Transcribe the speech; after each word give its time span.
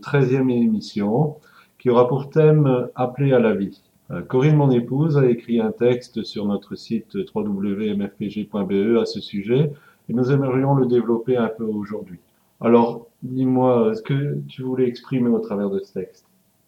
Treizième 0.00 0.50
émission 0.50 1.36
qui 1.78 1.90
aura 1.90 2.08
pour 2.08 2.30
thème 2.30 2.88
Appeler 2.94 3.32
à 3.32 3.38
la 3.38 3.54
vie. 3.54 3.80
Euh, 4.10 4.22
Corinne, 4.22 4.56
mon 4.56 4.70
épouse, 4.70 5.16
a 5.16 5.26
écrit 5.28 5.60
un 5.60 5.72
texte 5.72 6.22
sur 6.24 6.46
notre 6.46 6.74
site 6.74 7.16
www.mfpg.be 7.34 8.98
à 9.00 9.06
ce 9.06 9.20
sujet 9.20 9.72
et 10.08 10.12
nous 10.12 10.32
aimerions 10.32 10.74
le 10.74 10.86
développer 10.86 11.36
un 11.36 11.48
peu 11.48 11.64
aujourd'hui. 11.64 12.18
Alors, 12.60 13.06
dis-moi, 13.22 13.94
ce 13.94 14.02
que 14.02 14.38
tu 14.48 14.62
voulais 14.62 14.88
exprimer 14.88 15.28
au 15.28 15.38
travers 15.38 15.70
de 15.70 15.78
ce 15.80 15.92
texte? 15.92 16.26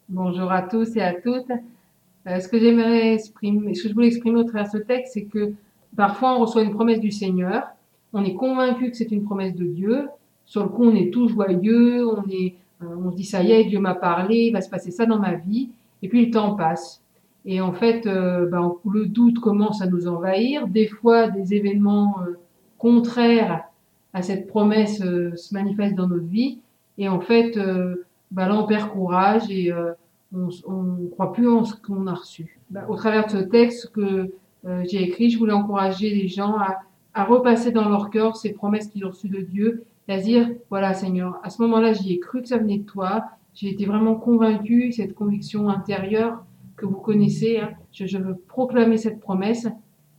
Bonjour 0.08 0.50
à 0.52 0.62
tous 0.62 0.96
et 0.96 1.02
à 1.02 1.14
toutes. 1.14 1.50
Euh, 2.26 2.38
ce 2.38 2.48
que 2.48 2.58
j'aimerais 2.58 3.14
exprimer, 3.14 3.74
ce 3.74 3.82
que 3.82 3.88
je 3.88 3.94
voulais 3.94 4.06
exprimer 4.06 4.40
au 4.40 4.44
travers 4.44 4.70
de 4.70 4.78
ce 4.78 4.82
texte, 4.82 5.14
c'est 5.14 5.24
que 5.24 5.52
parfois 5.96 6.36
on 6.36 6.40
reçoit 6.40 6.62
une 6.62 6.72
promesse 6.72 7.00
du 7.00 7.10
Seigneur, 7.10 7.64
on 8.12 8.24
est 8.24 8.34
convaincu 8.34 8.90
que 8.90 8.96
c'est 8.96 9.10
une 9.10 9.24
promesse 9.24 9.54
de 9.54 9.64
Dieu, 9.64 10.08
sur 10.46 10.62
le 10.62 10.68
coup, 10.68 10.84
on 10.84 10.94
est 10.94 11.10
tout 11.10 11.28
joyeux, 11.28 12.06
on 12.06 12.22
est, 12.30 12.54
on 13.04 13.10
se 13.10 13.16
dit 13.16 13.24
ça 13.24 13.42
y 13.42 13.52
est, 13.52 13.64
Dieu 13.64 13.78
m'a 13.78 13.94
parlé, 13.94 14.46
il 14.46 14.52
va 14.52 14.60
se 14.60 14.70
passer 14.70 14.90
ça 14.90 15.06
dans 15.06 15.18
ma 15.18 15.34
vie. 15.34 15.70
Et 16.02 16.08
puis 16.08 16.26
le 16.26 16.30
temps 16.30 16.54
passe. 16.54 17.02
Et 17.44 17.60
en 17.60 17.72
fait, 17.72 18.06
euh, 18.06 18.46
ben, 18.46 18.74
le 18.90 19.06
doute 19.06 19.40
commence 19.40 19.82
à 19.82 19.86
nous 19.86 20.06
envahir. 20.06 20.68
Des 20.68 20.86
fois, 20.86 21.28
des 21.28 21.54
événements 21.54 22.16
euh, 22.20 22.38
contraires 22.78 23.64
à 24.12 24.22
cette 24.22 24.46
promesse 24.46 25.00
euh, 25.02 25.34
se 25.36 25.54
manifestent 25.54 25.96
dans 25.96 26.08
notre 26.08 26.26
vie. 26.26 26.58
Et 26.98 27.08
en 27.08 27.20
fait, 27.20 27.56
euh, 27.56 28.06
ben, 28.30 28.48
là, 28.48 28.56
on 28.56 28.66
perd 28.66 28.90
courage 28.90 29.50
et 29.50 29.72
euh, 29.72 29.92
on 30.32 30.82
ne 30.82 31.08
croit 31.08 31.32
plus 31.32 31.48
en 31.48 31.64
ce 31.64 31.74
qu'on 31.74 32.06
a 32.06 32.14
reçu. 32.14 32.58
Ben, 32.70 32.84
au 32.88 32.96
travers 32.96 33.26
de 33.26 33.30
ce 33.30 33.36
texte 33.38 33.90
que 33.92 34.32
euh, 34.64 34.84
j'ai 34.88 35.02
écrit, 35.02 35.30
je 35.30 35.38
voulais 35.38 35.52
encourager 35.52 36.10
les 36.10 36.28
gens 36.28 36.56
à, 36.56 36.82
à 37.14 37.24
repasser 37.24 37.72
dans 37.72 37.88
leur 37.88 38.10
cœur 38.10 38.36
ces 38.36 38.52
promesses 38.52 38.88
qu'ils 38.88 39.04
ont 39.04 39.10
reçues 39.10 39.28
de 39.28 39.40
Dieu 39.40 39.84
et 40.08 40.14
à 40.14 40.20
se 40.20 40.24
dire, 40.24 40.50
voilà 40.70 40.94
Seigneur, 40.94 41.38
à 41.42 41.50
ce 41.50 41.62
moment-là, 41.62 41.92
j'y 41.92 42.12
ai 42.14 42.18
cru 42.18 42.42
que 42.42 42.48
ça 42.48 42.58
venait 42.58 42.78
de 42.78 42.84
toi, 42.84 43.24
j'ai 43.54 43.68
été 43.68 43.84
vraiment 43.84 44.14
convaincu, 44.14 44.92
cette 44.92 45.14
conviction 45.14 45.68
intérieure 45.68 46.44
que 46.76 46.86
vous 46.86 46.96
connaissez, 46.96 47.58
hein, 47.58 47.70
je, 47.92 48.06
je, 48.06 48.18
veux 48.18 48.36
proclamer 48.48 48.96
cette 48.96 49.20
promesse, 49.20 49.68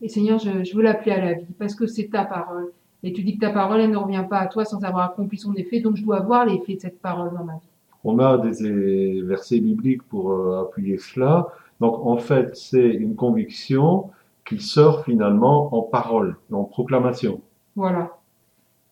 et 0.01 0.07
Seigneur, 0.07 0.39
je, 0.39 0.63
je 0.63 0.75
veux 0.75 0.83
l'appeler 0.83 1.11
à 1.11 1.25
la 1.25 1.33
vie, 1.33 1.53
parce 1.57 1.75
que 1.75 1.87
c'est 1.87 2.09
ta 2.09 2.25
parole. 2.25 2.71
Et 3.03 3.11
tu 3.11 3.21
dis 3.23 3.35
que 3.35 3.45
ta 3.45 3.51
parole, 3.51 3.81
elle 3.81 3.91
ne 3.91 3.97
revient 3.97 4.25
pas 4.29 4.39
à 4.39 4.47
toi 4.47 4.63
sans 4.63 4.83
avoir 4.83 5.11
accompli 5.11 5.37
son 5.37 5.53
effet, 5.55 5.81
donc 5.81 5.97
je 5.97 6.03
dois 6.03 6.21
voir 6.21 6.45
l'effet 6.45 6.75
de 6.75 6.79
cette 6.79 7.01
parole 7.01 7.33
dans 7.33 7.43
ma 7.43 7.55
vie. 7.55 7.69
On 8.05 8.19
a 8.19 8.37
des 8.37 9.21
versets 9.21 9.59
bibliques 9.59 10.03
pour 10.03 10.31
euh, 10.31 10.61
appuyer 10.61 10.97
cela. 10.97 11.47
Donc 11.79 12.05
en 12.05 12.17
fait, 12.17 12.55
c'est 12.55 12.89
une 12.89 13.15
conviction 13.15 14.09
qui 14.45 14.59
sort 14.59 15.03
finalement 15.03 15.73
en 15.75 15.81
parole, 15.81 16.37
en 16.51 16.63
proclamation. 16.63 17.41
Voilà. 17.75 18.17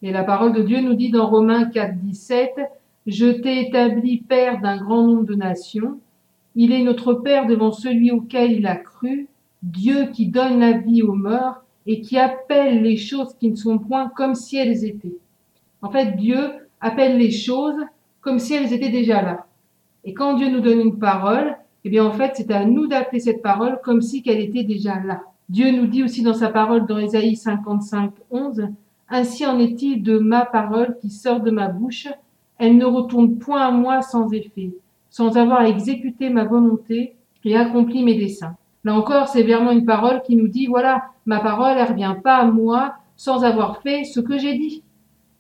Et 0.04 0.12
la 0.12 0.24
parole 0.24 0.54
de 0.54 0.64
Dieu 0.64 0.82
nous 0.82 0.96
dit 0.96 1.12
dans 1.12 1.28
Romains 1.28 1.66
4, 1.66 1.98
17, 1.98 2.52
Je 3.06 3.28
t'ai 3.28 3.68
établi 3.68 4.18
père 4.18 4.60
d'un 4.60 4.78
grand 4.78 5.06
nombre 5.06 5.26
de 5.26 5.36
nations. 5.36 6.00
Il 6.56 6.72
est 6.72 6.84
notre 6.84 7.14
père 7.14 7.46
devant 7.46 7.72
celui 7.72 8.12
auquel 8.12 8.52
il 8.52 8.66
a 8.66 8.76
cru, 8.76 9.28
Dieu 9.62 10.08
qui 10.08 10.28
donne 10.28 10.60
la 10.60 10.74
vie 10.74 11.04
aux 11.04 11.14
morts 11.14 11.64
et 11.86 12.02
qui 12.02 12.18
appelle 12.18 12.82
les 12.82 12.98
choses 12.98 13.36
qui 13.40 13.50
ne 13.50 13.56
sont 13.56 13.78
point 13.78 14.12
comme 14.16 14.36
si 14.36 14.58
elles 14.58 14.86
étaient. 14.86 15.18
En 15.82 15.92
fait, 15.92 16.16
Dieu 16.16 16.38
appelle 16.80 17.18
les 17.18 17.32
choses 17.32 17.80
comme 18.22 18.40
si 18.40 18.54
elles 18.56 18.74
étaient 18.74 18.90
déjà 18.90 19.22
là. 19.22 19.46
Et 20.04 20.14
quand 20.14 20.34
Dieu 20.34 20.50
nous 20.50 20.62
donne 20.62 20.80
une 20.80 20.98
parole, 20.98 21.56
eh 21.84 21.90
bien 21.90 22.04
en 22.04 22.12
fait, 22.12 22.32
c'est 22.36 22.52
à 22.52 22.66
nous 22.66 22.88
d'appeler 22.88 23.20
cette 23.20 23.42
parole 23.42 23.80
comme 23.84 24.02
si 24.02 24.24
qu'elle 24.24 24.40
était 24.40 24.64
déjà 24.64 25.00
là. 25.00 25.22
Dieu 25.50 25.72
nous 25.72 25.88
dit 25.88 26.04
aussi 26.04 26.24
dans 26.24 26.34
sa 26.34 26.50
parole 26.50 26.86
dans 26.86 26.98
Ésaïe 26.98 27.36
55, 27.36 28.12
11, 28.32 28.68
ainsi 29.12 29.46
en 29.46 29.60
est-il 29.60 30.02
de 30.02 30.18
ma 30.18 30.46
parole 30.46 30.98
qui 31.02 31.10
sort 31.10 31.42
de 31.42 31.52
ma 31.52 31.68
bouche, 31.68 32.08
elle 32.58 32.78
ne 32.78 32.86
retourne 32.86 33.38
point 33.38 33.62
à 33.62 33.72
moi 33.72 34.02
sans 34.02 34.32
effet, 34.32 34.72
sans 35.10 35.38
avoir 35.38 35.64
exécuté 35.64 36.30
ma 36.30 36.46
volonté 36.46 37.16
et 37.44 37.58
accompli 37.58 38.04
mes 38.04 38.16
desseins. 38.16 38.56
Là 38.84 38.96
encore, 38.96 39.28
c'est 39.28 39.44
vraiment 39.44 39.72
une 39.72 39.86
parole 39.86 40.22
qui 40.24 40.36
nous 40.36 40.48
dit, 40.48 40.68
voilà, 40.68 41.04
ma 41.26 41.40
parole, 41.40 41.78
elle 41.78 41.88
revient 41.88 42.16
pas 42.24 42.38
à 42.38 42.46
moi 42.46 42.96
sans 43.16 43.44
avoir 43.44 43.82
fait 43.82 44.04
ce 44.04 44.20
que 44.20 44.38
j'ai 44.38 44.58
dit, 44.58 44.84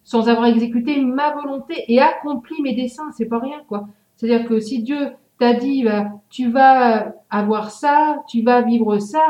sans 0.04 0.30
avoir 0.30 0.48
exécuté 0.48 1.00
ma 1.00 1.32
volonté 1.34 1.86
et 1.88 2.00
accompli 2.00 2.62
mes 2.62 2.76
desseins, 2.76 3.12
c'est 3.12 3.26
pas 3.26 3.40
rien, 3.40 3.62
quoi. 3.68 3.88
C'est-à-dire 4.16 4.48
que 4.48 4.60
si 4.60 4.84
Dieu 4.84 5.12
t'a 5.40 5.54
dit, 5.54 5.84
bah, 5.84 6.10
tu 6.30 6.52
vas 6.52 7.14
avoir 7.30 7.72
ça, 7.72 8.22
tu 8.28 8.44
vas 8.44 8.62
vivre 8.62 9.00
ça, 9.00 9.24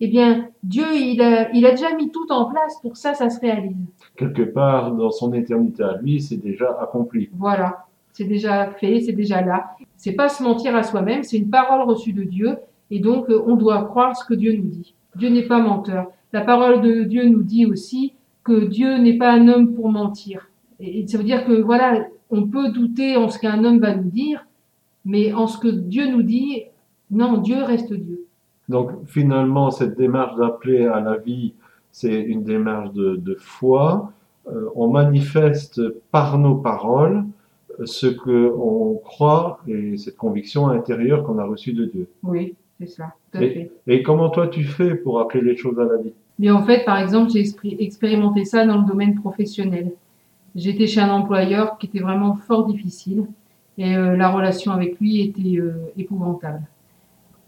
eh 0.00 0.08
bien, 0.08 0.48
Dieu, 0.62 0.84
il 0.94 1.20
a, 1.20 1.50
il 1.52 1.66
a 1.66 1.72
déjà 1.72 1.94
mis 1.94 2.10
tout 2.10 2.30
en 2.30 2.46
place 2.46 2.78
pour 2.80 2.92
que 2.92 2.98
ça, 2.98 3.14
ça 3.14 3.30
se 3.30 3.40
réalise. 3.40 3.76
Quelque 4.16 4.42
part, 4.42 4.92
dans 4.92 5.10
son 5.10 5.32
éternité 5.32 5.82
à 5.82 5.96
lui, 6.00 6.20
c'est 6.20 6.36
déjà 6.36 6.78
accompli. 6.80 7.30
Voilà. 7.36 7.86
C'est 8.12 8.24
déjà 8.24 8.70
fait, 8.72 9.00
c'est 9.00 9.12
déjà 9.12 9.42
là. 9.42 9.70
C'est 9.96 10.12
pas 10.12 10.28
se 10.28 10.42
mentir 10.42 10.74
à 10.76 10.82
soi-même, 10.82 11.22
c'est 11.22 11.38
une 11.38 11.50
parole 11.50 11.82
reçue 11.88 12.12
de 12.12 12.22
Dieu. 12.22 12.56
Et 12.90 13.00
donc, 13.00 13.26
on 13.28 13.56
doit 13.56 13.84
croire 13.84 14.16
ce 14.16 14.24
que 14.24 14.34
Dieu 14.34 14.52
nous 14.56 14.68
dit. 14.68 14.94
Dieu 15.16 15.28
n'est 15.28 15.46
pas 15.46 15.60
menteur. 15.60 16.06
La 16.32 16.42
parole 16.42 16.80
de 16.80 17.04
Dieu 17.04 17.28
nous 17.28 17.42
dit 17.42 17.66
aussi 17.66 18.14
que 18.44 18.66
Dieu 18.66 18.98
n'est 18.98 19.18
pas 19.18 19.32
un 19.32 19.48
homme 19.48 19.74
pour 19.74 19.90
mentir. 19.90 20.48
Et 20.80 21.06
ça 21.06 21.18
veut 21.18 21.24
dire 21.24 21.44
que, 21.44 21.60
voilà, 21.60 22.06
on 22.30 22.46
peut 22.46 22.70
douter 22.70 23.16
en 23.16 23.28
ce 23.28 23.38
qu'un 23.38 23.64
homme 23.64 23.80
va 23.80 23.94
nous 23.94 24.10
dire, 24.10 24.46
mais 25.04 25.32
en 25.32 25.46
ce 25.46 25.58
que 25.58 25.68
Dieu 25.68 26.08
nous 26.10 26.22
dit, 26.22 26.64
non, 27.10 27.38
Dieu 27.38 27.62
reste 27.62 27.92
Dieu. 27.92 28.26
Donc 28.68 28.90
finalement, 29.06 29.70
cette 29.70 29.96
démarche 29.96 30.36
d'appeler 30.36 30.86
à 30.86 31.00
la 31.00 31.16
vie, 31.16 31.54
c'est 31.92 32.20
une 32.20 32.44
démarche 32.44 32.92
de, 32.92 33.16
de 33.16 33.34
foi. 33.34 34.12
Euh, 34.50 34.68
on 34.74 34.88
manifeste 34.88 35.80
par 36.10 36.38
nos 36.38 36.54
paroles 36.56 37.24
ce 37.84 38.06
que 38.06 38.52
on 38.58 38.94
croit 39.04 39.60
et 39.68 39.96
cette 39.96 40.16
conviction 40.16 40.68
intérieure 40.68 41.24
qu'on 41.24 41.38
a 41.38 41.44
reçue 41.44 41.72
de 41.72 41.84
Dieu. 41.86 42.08
Oui, 42.22 42.54
c'est 42.80 42.88
ça. 42.88 43.12
Tout 43.32 43.38
à 43.38 43.42
Et, 43.42 43.50
fait. 43.50 43.70
et 43.86 44.02
comment 44.02 44.30
toi 44.30 44.48
tu 44.48 44.64
fais 44.64 44.94
pour 44.96 45.20
appeler 45.20 45.42
les 45.44 45.56
choses 45.56 45.78
à 45.78 45.84
la 45.84 45.96
vie? 45.96 46.12
Mais 46.38 46.50
en 46.50 46.62
fait, 46.64 46.84
par 46.84 46.98
exemple, 46.98 47.30
j'ai 47.30 47.44
expérimenté 47.80 48.44
ça 48.44 48.64
dans 48.66 48.78
le 48.78 48.86
domaine 48.86 49.14
professionnel. 49.14 49.92
J'étais 50.54 50.86
chez 50.86 51.00
un 51.00 51.10
employeur 51.10 51.78
qui 51.78 51.86
était 51.86 52.00
vraiment 52.00 52.34
fort 52.34 52.66
difficile 52.66 53.26
et 53.76 53.96
euh, 53.96 54.16
la 54.16 54.28
relation 54.28 54.72
avec 54.72 54.98
lui 55.00 55.20
était 55.20 55.58
euh, 55.58 55.72
épouvantable. 55.96 56.62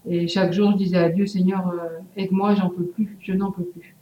Et 0.07 0.27
chaque 0.27 0.53
jour, 0.53 0.71
je 0.71 0.77
disais 0.77 0.97
à 0.97 1.09
Dieu, 1.09 1.25
Seigneur, 1.27 1.67
euh, 1.67 1.99
aide-moi, 2.17 2.55
j'en 2.55 2.69
peux 2.69 2.85
plus, 2.85 3.17
je 3.21 3.33
n'en 3.33 3.51
peux 3.51 3.63
plus. 3.63 3.95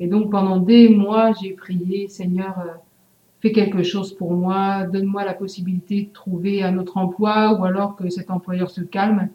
Et 0.00 0.06
donc 0.06 0.30
pendant 0.30 0.58
des 0.58 0.88
mois, 0.88 1.32
j'ai 1.40 1.52
prié, 1.52 2.08
Seigneur, 2.08 2.58
euh, 2.60 2.72
fais 3.40 3.52
quelque 3.52 3.82
chose 3.82 4.12
pour 4.14 4.32
moi, 4.32 4.84
donne-moi 4.84 5.24
la 5.24 5.34
possibilité 5.34 6.02
de 6.02 6.12
trouver 6.12 6.62
un 6.62 6.78
autre 6.78 6.96
emploi 6.96 7.58
ou 7.58 7.64
alors 7.64 7.96
que 7.96 8.08
cet 8.08 8.30
employeur 8.30 8.70
se 8.70 8.80
calme. 8.80 9.28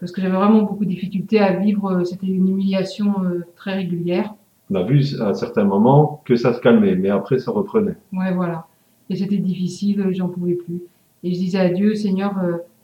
Parce 0.00 0.12
que 0.12 0.20
j'avais 0.20 0.36
vraiment 0.36 0.62
beaucoup 0.62 0.84
de 0.84 0.90
difficultés 0.90 1.38
à 1.38 1.52
vivre, 1.52 1.90
euh, 1.90 2.04
c'était 2.04 2.26
une 2.26 2.48
humiliation 2.48 3.14
euh, 3.24 3.46
très 3.54 3.74
régulière. 3.74 4.34
On 4.70 4.74
a 4.74 4.82
vu 4.82 5.02
à 5.20 5.32
certains 5.32 5.64
moments 5.64 6.20
que 6.24 6.34
ça 6.34 6.52
se 6.52 6.60
calmait, 6.60 6.96
mais 6.96 7.08
après 7.08 7.38
ça 7.38 7.52
reprenait. 7.52 7.96
Ouais, 8.12 8.34
voilà. 8.34 8.66
Et 9.08 9.14
c'était 9.14 9.38
difficile, 9.38 10.04
j'en 10.10 10.28
pouvais 10.28 10.54
plus. 10.54 10.82
Et 11.22 11.32
je 11.32 11.38
disais 11.38 11.60
à 11.60 11.68
Dieu, 11.68 11.94
Seigneur, 11.94 12.34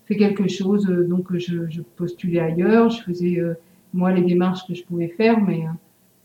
fais 0.07 0.17
quelque 0.17 0.49
chose. 0.49 0.89
Euh, 0.89 1.07
Donc 1.07 1.31
euh, 1.33 1.39
je, 1.39 1.69
je 1.69 1.83
postulais 1.83 2.41
ailleurs, 2.41 2.91
je 2.91 3.03
faisais 3.03 3.39
euh, 3.39 3.55
moi 3.93 4.13
les 4.13 4.23
démarches 4.23 4.67
que 4.67 4.75
je 4.75 4.85
pouvais 4.85 5.09
faire, 5.09 5.41
mais 5.41 5.65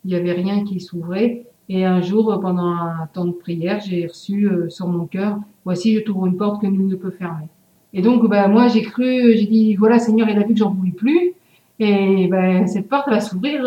il 0.05 0.09
n'y 0.09 0.15
avait 0.15 0.33
rien 0.33 0.63
qui 0.63 0.79
s'ouvrait. 0.79 1.45
Et 1.69 1.83
un 1.83 2.01
jour, 2.01 2.39
pendant 2.41 2.67
un 2.67 3.07
temps 3.13 3.25
de 3.25 3.31
prière, 3.31 3.81
j'ai 3.85 4.07
reçu 4.07 4.49
sur 4.69 4.87
mon 4.87 5.05
cœur, 5.05 5.37
voici, 5.65 5.95
je 5.95 5.99
t'ouvre 5.99 6.25
une 6.25 6.37
porte 6.37 6.61
que 6.61 6.67
nul 6.67 6.87
ne 6.87 6.95
peut 6.95 7.11
fermer. 7.11 7.47
Et 7.93 8.01
donc, 8.01 8.25
bah, 8.29 8.47
moi, 8.47 8.69
j'ai 8.69 8.83
cru, 8.83 9.35
j'ai 9.35 9.47
dit, 9.47 9.75
voilà, 9.75 9.99
Seigneur, 9.99 10.29
il 10.29 10.37
a 10.37 10.43
vu 10.43 10.53
que 10.53 10.59
j'en 10.59 10.73
pouvais 10.73 10.91
plus. 10.91 11.33
Et 11.79 12.27
ben, 12.29 12.67
cette 12.67 12.87
porte 12.87 13.09
va 13.09 13.19
s'ouvrir 13.19 13.61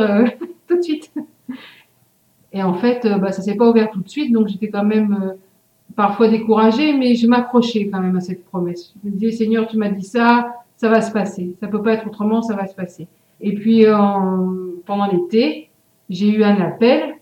tout 0.66 0.78
de 0.78 0.82
suite. 0.82 1.12
Et 2.54 2.62
en 2.62 2.72
fait, 2.72 3.06
bah, 3.20 3.32
ça 3.32 3.42
s'est 3.42 3.54
pas 3.54 3.68
ouvert 3.68 3.90
tout 3.90 4.00
de 4.00 4.08
suite, 4.08 4.32
donc 4.32 4.48
j'étais 4.48 4.70
quand 4.70 4.84
même 4.84 5.34
parfois 5.96 6.28
découragée, 6.28 6.92
mais 6.92 7.14
je 7.14 7.26
m'accrochais 7.26 7.88
quand 7.88 8.00
même 8.00 8.16
à 8.16 8.20
cette 8.20 8.44
promesse. 8.44 8.94
Je 9.02 9.10
me 9.10 9.14
disais, 9.16 9.32
Seigneur, 9.32 9.66
tu 9.66 9.76
m'as 9.76 9.90
dit 9.90 10.04
ça, 10.04 10.54
ça 10.76 10.88
va 10.88 11.00
se 11.00 11.12
passer. 11.12 11.56
Ça 11.60 11.68
peut 11.68 11.82
pas 11.82 11.94
être 11.94 12.06
autrement, 12.06 12.42
ça 12.42 12.54
va 12.54 12.66
se 12.66 12.74
passer. 12.74 13.06
Et 13.40 13.54
puis, 13.54 13.84
pendant 14.86 15.06
l'été, 15.10 15.70
j'ai 16.08 16.28
eu 16.28 16.44
un 16.44 16.60
appel 16.60 17.14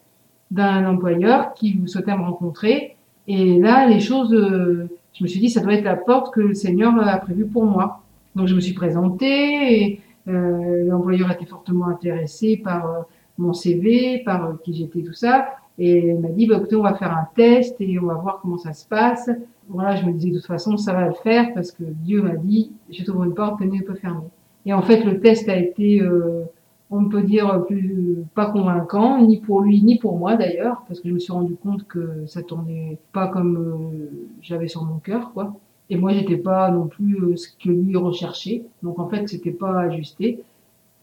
d'un 0.50 0.86
employeur 0.86 1.54
qui 1.54 1.80
souhaitait 1.86 2.16
me 2.16 2.22
rencontrer. 2.22 2.96
Et 3.26 3.58
là, 3.58 3.86
les 3.86 4.00
choses, 4.00 4.30
je 4.30 5.24
me 5.24 5.28
suis 5.28 5.40
dit, 5.40 5.50
ça 5.50 5.60
doit 5.60 5.74
être 5.74 5.84
la 5.84 5.96
porte 5.96 6.32
que 6.32 6.40
le 6.40 6.54
Seigneur 6.54 6.94
a 6.98 7.16
prévue 7.18 7.46
pour 7.46 7.64
moi. 7.64 8.02
Donc, 8.36 8.46
je 8.46 8.54
me 8.54 8.60
suis 8.60 8.74
présentée 8.74 9.82
et 9.82 10.00
euh, 10.28 10.84
l'employeur 10.84 11.30
était 11.30 11.46
fortement 11.46 11.86
intéressé 11.86 12.60
par 12.62 12.86
euh, 12.86 13.00
mon 13.38 13.52
CV, 13.52 14.22
par 14.24 14.44
euh, 14.44 14.52
qui 14.62 14.74
j'étais, 14.74 15.02
tout 15.02 15.14
ça. 15.14 15.48
Et 15.78 16.08
il 16.08 16.20
m'a 16.20 16.28
dit, 16.28 16.46
bah, 16.46 16.56
écoutez, 16.56 16.76
on 16.76 16.82
va 16.82 16.94
faire 16.94 17.12
un 17.12 17.26
test 17.36 17.76
et 17.80 17.98
on 17.98 18.06
va 18.06 18.14
voir 18.14 18.40
comment 18.42 18.58
ça 18.58 18.72
se 18.72 18.86
passe. 18.86 19.30
Voilà, 19.68 19.96
je 19.96 20.06
me 20.06 20.12
disais, 20.12 20.30
de 20.30 20.36
toute 20.36 20.46
façon, 20.46 20.76
ça 20.76 20.92
va 20.92 21.06
le 21.06 21.14
faire 21.14 21.52
parce 21.54 21.70
que 21.70 21.84
Dieu 21.84 22.22
m'a 22.22 22.36
dit, 22.36 22.72
je 22.90 23.04
t'ouvre 23.04 23.24
une 23.24 23.34
porte 23.34 23.60
ne 23.60 23.82
peut 23.82 23.94
fermer. 23.94 24.26
Et 24.66 24.72
en 24.72 24.82
fait, 24.82 25.04
le 25.04 25.20
test 25.20 25.48
a 25.48 25.56
été, 25.56 26.00
euh, 26.00 26.44
on 26.90 27.04
peut 27.04 27.22
dire, 27.22 27.64
plus 27.66 28.16
pas 28.34 28.50
convaincant, 28.50 29.24
ni 29.24 29.38
pour 29.38 29.60
lui, 29.60 29.82
ni 29.82 29.98
pour 29.98 30.16
moi 30.18 30.36
d'ailleurs, 30.36 30.82
parce 30.88 31.00
que 31.00 31.08
je 31.08 31.14
me 31.14 31.18
suis 31.18 31.32
rendu 31.32 31.54
compte 31.54 31.86
que 31.86 32.26
ça 32.26 32.42
tournait 32.42 32.98
pas 33.12 33.28
comme 33.28 34.08
j'avais 34.42 34.68
sur 34.68 34.84
mon 34.84 34.98
cœur, 34.98 35.32
quoi. 35.32 35.54
Et 35.90 35.96
moi, 35.96 36.12
j'étais 36.12 36.36
pas 36.36 36.70
non 36.70 36.86
plus 36.86 37.16
euh, 37.22 37.36
ce 37.36 37.48
que 37.48 37.70
lui 37.70 37.96
recherchait. 37.96 38.64
Donc 38.82 38.98
en 38.98 39.08
fait, 39.08 39.26
c'était 39.28 39.52
pas 39.52 39.80
ajusté. 39.80 40.42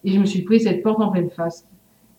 Et 0.03 0.11
je 0.11 0.19
me 0.19 0.25
suis 0.25 0.43
pris 0.43 0.59
cette 0.59 0.83
porte 0.83 1.01
en 1.01 1.09
pleine 1.11 1.29
face. 1.29 1.65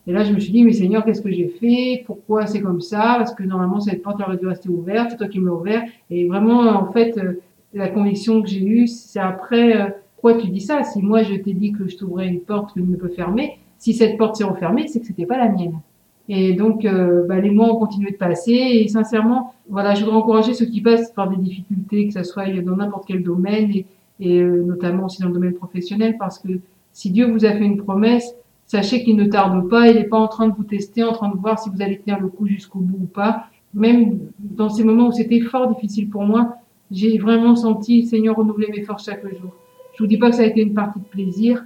Et 0.06 0.12
là, 0.12 0.22
je 0.22 0.32
me 0.32 0.38
suis 0.38 0.52
dit, 0.52 0.62
mais 0.62 0.72
Seigneur, 0.72 1.04
qu'est-ce 1.04 1.20
que 1.20 1.32
j'ai 1.32 1.48
fait? 1.48 2.04
Pourquoi 2.06 2.46
c'est 2.46 2.60
comme 2.60 2.80
ça? 2.80 3.16
Parce 3.18 3.34
que 3.34 3.42
normalement, 3.42 3.80
cette 3.80 4.02
porte 4.02 4.20
aurait 4.20 4.36
dû 4.36 4.46
rester 4.46 4.68
ouverte. 4.68 5.10
C'est 5.10 5.16
toi 5.16 5.26
qui 5.26 5.40
me 5.40 5.46
l'as 5.46 5.54
ouvert. 5.54 5.82
Et 6.10 6.28
vraiment, 6.28 6.60
en 6.60 6.92
fait, 6.92 7.18
euh, 7.18 7.40
la 7.74 7.88
conviction 7.88 8.40
que 8.40 8.48
j'ai 8.48 8.64
eue, 8.64 8.86
c'est 8.86 9.18
après, 9.18 9.76
euh, 9.76 9.86
pourquoi 10.14 10.40
tu 10.40 10.48
dis 10.48 10.60
ça? 10.60 10.84
Si 10.84 11.02
moi, 11.02 11.22
je 11.24 11.34
t'ai 11.34 11.54
dit 11.54 11.72
que 11.72 11.88
je 11.88 11.96
t'ouvrais 11.96 12.28
une 12.28 12.40
porte 12.40 12.72
que 12.74 12.80
je 12.80 12.84
ne 12.86 12.96
peux 12.96 13.08
fermer, 13.08 13.58
si 13.78 13.94
cette 13.94 14.16
porte 14.16 14.36
s'est 14.36 14.44
refermée, 14.44 14.86
c'est 14.86 15.00
que 15.00 15.06
c'était 15.06 15.26
pas 15.26 15.38
la 15.38 15.48
mienne. 15.48 15.80
Et 16.28 16.54
donc, 16.54 16.84
euh, 16.84 17.24
bah, 17.26 17.40
les 17.40 17.50
mois 17.50 17.72
ont 17.72 17.76
continué 17.76 18.12
de 18.12 18.16
passer. 18.16 18.52
Et 18.52 18.88
sincèrement, 18.88 19.54
voilà, 19.68 19.94
je 19.94 20.04
voudrais 20.04 20.18
encourager 20.18 20.54
ceux 20.54 20.66
qui 20.66 20.80
passent 20.80 21.10
par 21.12 21.28
des 21.28 21.36
difficultés, 21.36 22.06
que 22.06 22.12
ce 22.12 22.22
soit 22.22 22.46
dans 22.62 22.76
n'importe 22.76 23.04
quel 23.06 23.24
domaine, 23.24 23.70
et, 23.72 23.86
et 24.20 24.40
euh, 24.40 24.62
notamment 24.62 25.06
aussi 25.06 25.20
dans 25.20 25.28
le 25.28 25.34
domaine 25.34 25.54
professionnel, 25.54 26.16
parce 26.18 26.38
que 26.38 26.60
si 26.92 27.10
Dieu 27.10 27.26
vous 27.26 27.44
a 27.44 27.50
fait 27.50 27.64
une 27.64 27.76
promesse, 27.76 28.34
sachez 28.66 29.02
qu'il 29.02 29.16
ne 29.16 29.24
tarde 29.24 29.68
pas. 29.68 29.88
Il 29.88 29.96
n'est 29.96 30.04
pas 30.04 30.18
en 30.18 30.28
train 30.28 30.48
de 30.48 30.54
vous 30.54 30.64
tester, 30.64 31.02
en 31.04 31.12
train 31.12 31.30
de 31.30 31.36
voir 31.36 31.58
si 31.58 31.70
vous 31.70 31.82
allez 31.82 31.98
tenir 31.98 32.20
le 32.20 32.28
coup 32.28 32.46
jusqu'au 32.46 32.80
bout 32.80 32.98
ou 33.02 33.06
pas. 33.06 33.46
Même 33.74 34.18
dans 34.38 34.68
ces 34.68 34.84
moments 34.84 35.08
où 35.08 35.12
c'était 35.12 35.40
fort 35.40 35.72
difficile 35.74 36.08
pour 36.08 36.22
moi, 36.22 36.56
j'ai 36.90 37.18
vraiment 37.18 37.56
senti 37.56 38.02
le 38.02 38.06
Seigneur 38.06 38.36
renouveler 38.36 38.68
mes 38.68 38.82
forces 38.82 39.04
chaque 39.04 39.22
jour. 39.22 39.52
Je 39.94 40.02
vous 40.02 40.06
dis 40.06 40.18
pas 40.18 40.30
que 40.30 40.36
ça 40.36 40.42
a 40.42 40.46
été 40.46 40.60
une 40.60 40.74
partie 40.74 41.00
de 41.00 41.04
plaisir, 41.04 41.64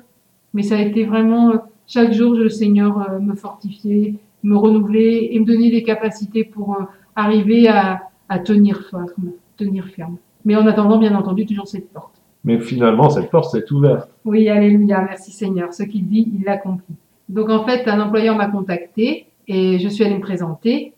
mais 0.55 0.62
ça 0.62 0.76
a 0.76 0.81
été 0.81 1.05
vraiment 1.05 1.50
euh, 1.50 1.58
chaque 1.87 2.12
jour 2.12 2.35
le 2.35 2.49
Seigneur 2.49 3.20
me 3.20 3.35
fortifiait, 3.35 4.14
me 4.43 4.56
renouveler 4.56 5.29
et 5.32 5.41
me 5.41 5.44
donner 5.44 5.70
des 5.70 5.82
capacités 5.82 6.44
pour 6.44 6.75
euh, 6.75 6.85
arriver 7.17 7.69
à, 7.69 8.03
à 8.29 8.38
tenir 8.38 8.87
ferme, 8.88 9.32
tenir 9.56 9.87
ferme. 9.88 10.17
Mais 10.44 10.56
en 10.56 10.67
attendant, 10.67 10.99
bien 10.99 11.14
entendu, 11.14 11.44
toujours 11.46 11.69
cette 11.69 11.93
porte. 11.93 12.19
Mais 12.45 12.59
finalement, 12.59 13.11
cette 13.11 13.31
porte 13.31 13.51
s'est 13.51 13.71
ouverte. 13.73 14.09
Oui, 14.25 14.49
alléluia, 14.49 15.03
merci 15.03 15.31
Seigneur. 15.31 15.73
Ce 15.75 15.83
qu'il 15.83 16.07
dit, 16.07 16.33
il 16.35 16.45
l'accomplit. 16.45 16.95
Donc 17.29 17.51
en 17.51 17.65
fait, 17.65 17.87
un 17.89 18.01
employeur 18.01 18.37
m'a 18.37 18.49
contacté 18.49 19.27
et 19.47 19.79
je 19.79 19.89
suis 19.89 20.05
allée 20.05 20.17
me 20.17 20.21
présenter. 20.21 20.95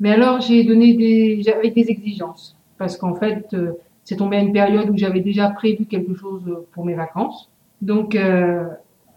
Mais 0.00 0.10
alors, 0.10 0.40
j'ai 0.40 0.64
donné 0.64 0.94
des, 0.94 1.48
avec 1.48 1.74
des 1.74 1.88
exigences. 1.90 2.56
Parce 2.76 2.96
qu'en 2.96 3.14
fait, 3.14 3.46
euh, 3.54 3.72
c'est 4.02 4.16
tombé 4.16 4.36
à 4.36 4.40
une 4.40 4.52
période 4.52 4.90
où 4.90 4.96
j'avais 4.96 5.20
déjà 5.20 5.48
prévu 5.48 5.86
quelque 5.86 6.14
chose 6.14 6.42
pour 6.72 6.84
mes 6.84 6.94
vacances. 6.94 7.48
Donc, 7.80 8.14
euh, 8.16 8.64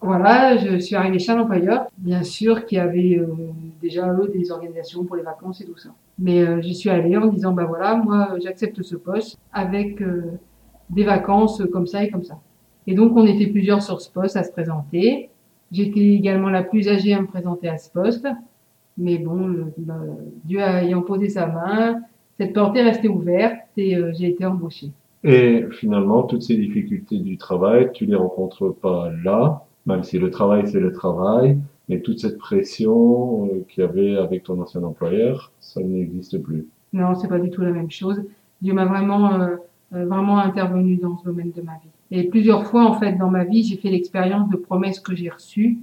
voilà, 0.02 0.58
je 0.58 0.78
suis 0.78 0.96
arrivée 0.96 1.20
chez 1.20 1.32
un 1.32 1.40
employeur, 1.40 1.88
bien 1.98 2.24
sûr, 2.24 2.66
qui 2.66 2.78
avait 2.78 3.18
euh, 3.18 3.28
déjà 3.82 4.16
des 4.32 4.52
organisations 4.52 5.04
pour 5.06 5.16
les 5.16 5.24
vacances 5.24 5.62
et 5.62 5.66
tout 5.66 5.78
ça. 5.78 5.90
Mais 6.20 6.42
euh, 6.42 6.62
j'y 6.62 6.76
suis 6.76 6.90
allée 6.90 7.18
en 7.18 7.28
disant 7.28 7.54
bah 7.54 7.66
voilà, 7.66 7.96
moi 7.96 8.36
j'accepte 8.42 8.82
ce 8.82 8.96
poste 8.96 9.38
avec 9.52 10.04
des 10.90 11.04
vacances 11.04 11.62
comme 11.72 11.88
ça 11.88 12.04
et 12.04 12.10
comme 12.10 12.24
ça. 12.24 12.40
Et 12.86 12.96
donc 12.96 13.16
on 13.16 13.26
était 13.26 13.48
plusieurs 13.48 13.82
sur 13.82 14.02
ce 14.02 14.12
poste 14.12 14.38
à 14.38 14.44
se 14.44 14.52
présenter. 14.52 15.30
J'étais 15.72 16.00
également 16.00 16.50
la 16.50 16.64
plus 16.64 16.88
âgée 16.88 17.14
à 17.14 17.22
me 17.22 17.28
présenter 17.28 17.68
à 17.68 17.78
ce 17.78 17.90
poste. 17.92 18.28
Mais 18.98 19.18
bon, 19.18 19.72
bah, 19.78 20.00
Dieu 20.46 20.60
ayant 20.60 21.02
posé 21.02 21.30
sa 21.30 21.46
main, 21.46 22.02
cette 22.40 22.54
porte 22.54 22.76
est 22.78 22.84
restée 22.84 23.10
ouverte 23.10 23.58
et 23.76 23.96
j'ai 24.14 24.30
été 24.30 24.46
embauchée. 24.46 24.92
Et 25.24 25.66
finalement, 25.72 26.24
toutes 26.24 26.44
ces 26.44 26.56
difficultés 26.56 27.20
du 27.20 27.38
travail, 27.38 27.92
tu 27.94 28.06
les 28.06 28.16
rencontres 28.16 28.70
pas 28.70 29.12
là, 29.24 29.66
même 29.86 30.04
si 30.04 30.20
le 30.20 30.30
travail 30.30 30.68
c'est 30.68 30.80
le 30.80 30.94
travail, 30.94 31.58
mais 31.90 32.02
toute 32.02 32.20
cette 32.20 32.38
pression 32.38 33.46
euh, 33.46 33.66
qu'il 33.68 33.84
y 33.84 33.88
avait 33.88 34.18
avec 34.18 34.44
ton 34.44 34.62
ancien 34.62 34.84
employeur, 34.84 35.52
ça 35.60 35.82
n'existe 35.82 36.42
plus. 36.42 36.68
Non, 36.94 37.16
c'est 37.16 37.28
pas 37.28 37.40
du 37.40 37.50
tout 37.50 37.62
la 37.62 37.72
même 37.72 37.90
chose. 37.90 38.22
Dieu 38.62 38.74
m'a 38.74 38.86
vraiment, 38.86 39.34
euh, 39.34 39.48
euh, 39.48 39.56
vraiment 39.92 40.40
intervenu 40.40 40.98
dans 40.98 41.18
ce 41.18 41.24
domaine 41.24 41.52
de 41.52 41.62
ma 41.62 41.74
vie. 41.74 41.90
Et 42.12 42.28
plusieurs 42.28 42.66
fois, 42.66 42.86
en 42.86 43.00
fait, 43.00 43.14
dans 43.14 43.30
ma 43.30 43.44
vie, 43.44 43.64
j'ai 43.64 43.78
fait 43.78 43.90
l'expérience 43.90 44.50
de 44.50 44.58
promesses 44.58 45.00
que 45.00 45.16
j'ai 45.16 45.30
reçues. 45.30 45.78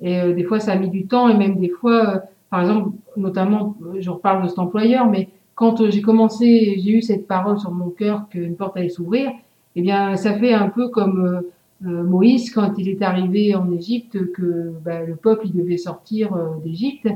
Et 0.00 0.32
des 0.32 0.44
fois, 0.44 0.58
ça 0.58 0.72
a 0.72 0.76
mis 0.76 0.88
du 0.88 1.06
temps, 1.06 1.28
et 1.28 1.36
même 1.36 1.56
des 1.56 1.68
fois, 1.68 2.22
par 2.50 2.62
exemple, 2.62 2.90
notamment, 3.16 3.76
je 3.98 4.10
reparle 4.10 4.42
de 4.42 4.48
cet 4.48 4.58
employeur, 4.58 5.06
mais 5.06 5.28
quand 5.54 5.90
j'ai 5.90 6.02
commencé, 6.02 6.80
j'ai 6.82 6.92
eu 6.92 7.02
cette 7.02 7.26
parole 7.26 7.58
sur 7.58 7.70
mon 7.70 7.90
cœur 7.90 8.28
qu'une 8.30 8.56
porte 8.56 8.76
allait 8.76 8.88
s'ouvrir, 8.88 9.30
eh 9.76 9.82
bien, 9.82 10.16
ça 10.16 10.34
fait 10.34 10.52
un 10.52 10.68
peu 10.68 10.88
comme 10.88 11.42
euh, 11.86 12.02
Moïse, 12.04 12.50
quand 12.50 12.74
il 12.78 12.88
est 12.88 13.02
arrivé 13.02 13.54
en 13.54 13.70
Égypte, 13.72 14.32
que 14.32 14.72
bah, 14.84 15.02
le 15.02 15.16
peuple 15.16 15.46
il 15.46 15.52
devait 15.52 15.76
sortir 15.76 16.34
euh, 16.34 16.56
d'Égypte, 16.64 17.08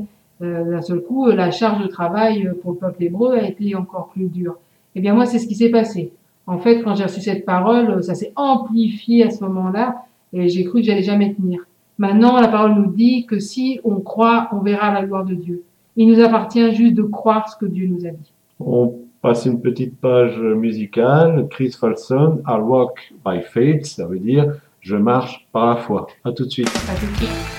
euh, 0.42 0.70
d'un 0.70 0.82
seul 0.82 1.00
coup, 1.00 1.26
la 1.30 1.50
charge 1.50 1.82
de 1.82 1.86
travail 1.86 2.50
pour 2.62 2.72
le 2.72 2.78
peuple 2.78 3.04
hébreu 3.04 3.34
a 3.34 3.42
été 3.48 3.74
encore 3.74 4.08
plus 4.08 4.26
dure. 4.26 4.56
Eh 4.94 5.00
bien, 5.00 5.14
moi, 5.14 5.26
c'est 5.26 5.38
ce 5.38 5.46
qui 5.46 5.54
s'est 5.54 5.70
passé. 5.70 6.12
En 6.46 6.58
fait, 6.58 6.82
quand 6.82 6.94
j'ai 6.94 7.04
reçu 7.04 7.20
cette 7.20 7.44
parole, 7.44 8.02
ça 8.02 8.14
s'est 8.14 8.32
amplifié 8.36 9.24
à 9.24 9.30
ce 9.30 9.42
moment-là, 9.44 10.04
et 10.32 10.48
j'ai 10.48 10.64
cru 10.64 10.80
que 10.80 10.86
j'allais 10.86 11.02
jamais 11.02 11.34
tenir. 11.34 11.66
Maintenant, 11.98 12.38
la 12.40 12.48
parole 12.48 12.74
nous 12.74 12.92
dit 12.92 13.26
que 13.26 13.38
si 13.38 13.80
on 13.84 14.00
croit, 14.00 14.48
on 14.52 14.58
verra 14.58 14.92
la 14.92 15.04
gloire 15.04 15.24
de 15.24 15.34
Dieu. 15.34 15.62
Il 15.96 16.08
nous 16.08 16.20
appartient 16.22 16.74
juste 16.74 16.94
de 16.94 17.02
croire 17.02 17.48
ce 17.48 17.56
que 17.56 17.66
Dieu 17.66 17.88
nous 17.88 18.06
a 18.06 18.10
dit. 18.10 18.32
On 18.60 18.94
passe 19.22 19.46
une 19.46 19.60
petite 19.60 19.98
page 19.98 20.38
musicale. 20.38 21.48
Chris 21.50 21.74
Falson, 21.78 22.42
I 22.46 22.60
Walk 22.60 23.12
by 23.24 23.40
Faith, 23.42 23.86
ça 23.86 24.06
veut 24.06 24.18
dire 24.18 24.52
je 24.86 24.94
marche 24.94 25.48
par 25.50 25.74
la 25.74 25.76
foi. 25.76 26.06
À 26.22 26.30
tout 26.30 26.44
de 26.44 26.50
suite. 26.50 26.68
À 26.68 26.94
tout 26.94 27.10
de 27.10 27.16
suite. 27.16 27.55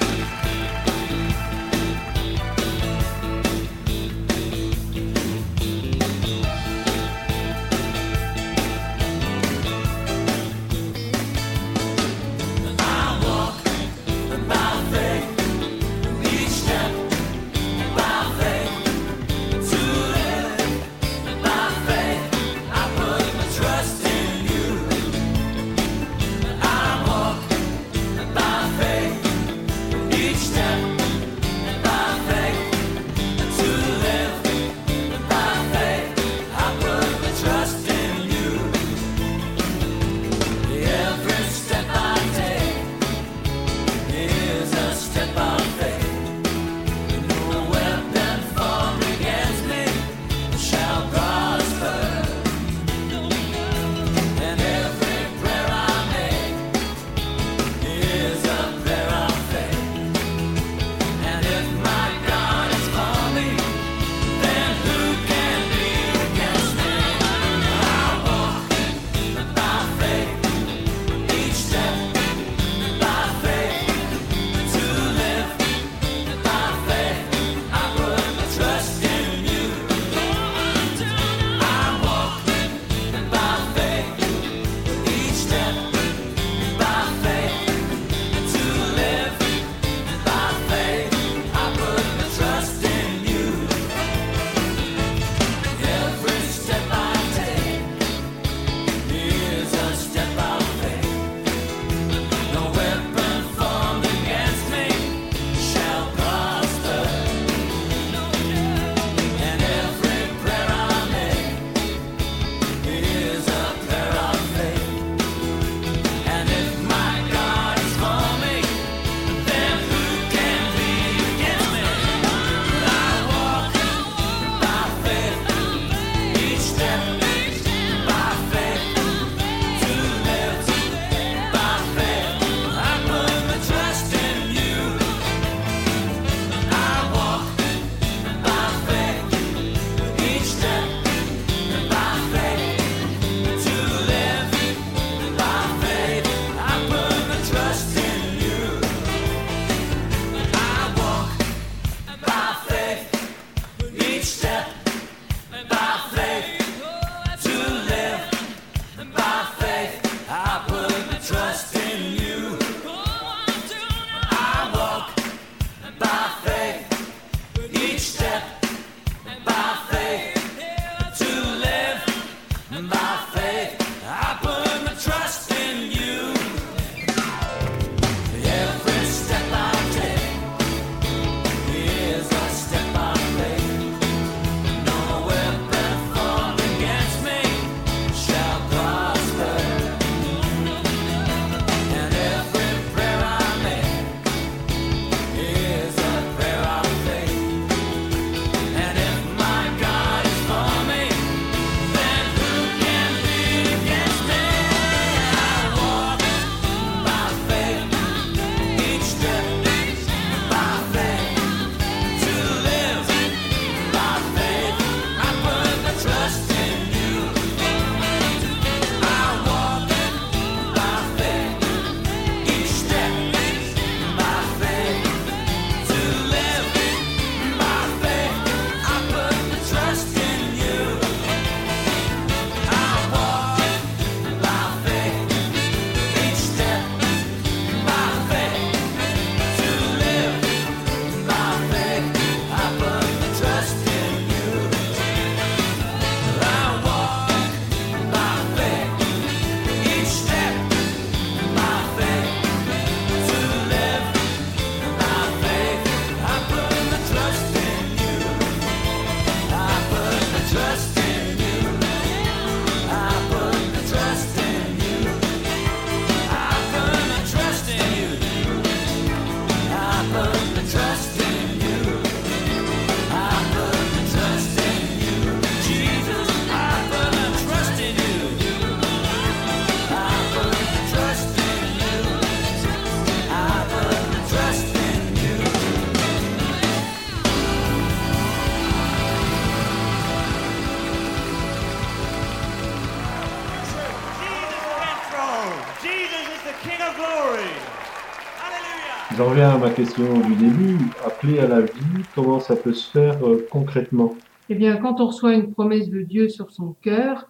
J'en 299.18 299.30
reviens 299.32 299.50
à 299.50 299.58
ma 299.58 299.72
question 299.72 300.20
du 300.20 300.36
début. 300.36 300.78
Appeler 301.04 301.40
à 301.40 301.48
la 301.48 301.62
vie, 301.62 302.04
comment 302.14 302.40
ça 302.40 302.56
peut 302.56 302.74
se 302.74 302.92
faire 302.92 303.18
euh, 303.26 303.48
concrètement? 303.50 304.14
Eh 304.48 304.54
bien, 304.54 304.78
quand 304.78 305.02
on 305.02 305.08
reçoit 305.08 305.34
une 305.34 305.52
promesse 305.52 305.90
de 305.90 306.04
Dieu 306.04 306.30
sur 306.30 306.52
son 306.52 306.76
cœur, 306.84 307.28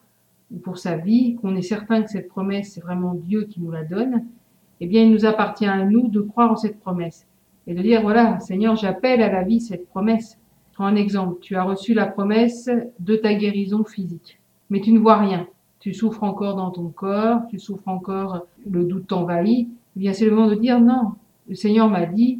ou 0.52 0.58
pour 0.58 0.80
sa 0.80 0.98
vie, 0.98 1.36
qu'on 1.36 1.56
est 1.56 1.62
certain 1.62 2.04
que 2.04 2.10
cette 2.10 2.28
promesse, 2.28 2.74
c'est 2.74 2.82
vraiment 2.82 3.14
Dieu 3.14 3.44
qui 3.44 3.62
nous 3.62 3.72
la 3.72 3.86
donne, 3.86 4.26
eh 4.82 4.88
bien, 4.88 5.04
il 5.04 5.12
nous 5.12 5.26
appartient 5.26 5.66
à 5.66 5.86
nous 5.86 6.10
de 6.10 6.20
croire 6.20 6.52
en 6.52 6.58
cette 6.58 6.78
promesse. 6.78 7.26
Et 7.68 7.74
de 7.74 7.82
dire, 7.82 8.02
voilà, 8.02 8.38
Seigneur, 8.42 8.76
j'appelle 8.76 9.22
à 9.22 9.32
la 9.32 9.44
vie 9.44 9.62
cette 9.62 9.88
promesse. 9.88 10.38
Prends 10.74 10.88
un 10.88 10.98
exemple. 10.98 11.38
Tu 11.40 11.56
as 11.56 11.64
reçu 11.64 11.94
la 11.94 12.08
promesse 12.08 12.70
de 13.00 13.16
ta 13.16 13.34
guérison 13.34 13.86
physique. 13.86 14.42
Mais 14.70 14.82
tu 14.82 14.92
ne 14.92 15.00
vois 15.00 15.20
rien. 15.20 15.48
Tu 15.80 15.94
souffres 15.94 16.26
encore 16.26 16.58
dans 16.58 16.72
ton 16.72 16.90
corps, 16.90 17.44
tu 17.50 17.60
souffres 17.60 17.88
encore, 17.88 18.46
le 18.70 18.84
doute 18.84 19.08
t'envahit. 19.08 19.70
Eh 19.96 20.00
bien, 20.02 20.12
c'est 20.12 20.26
le 20.26 20.32
moment 20.32 20.50
de 20.50 20.56
dire, 20.56 20.82
non, 20.82 21.14
le 21.48 21.56
Seigneur 21.56 21.90
m'a 21.90 22.06
dit, 22.06 22.40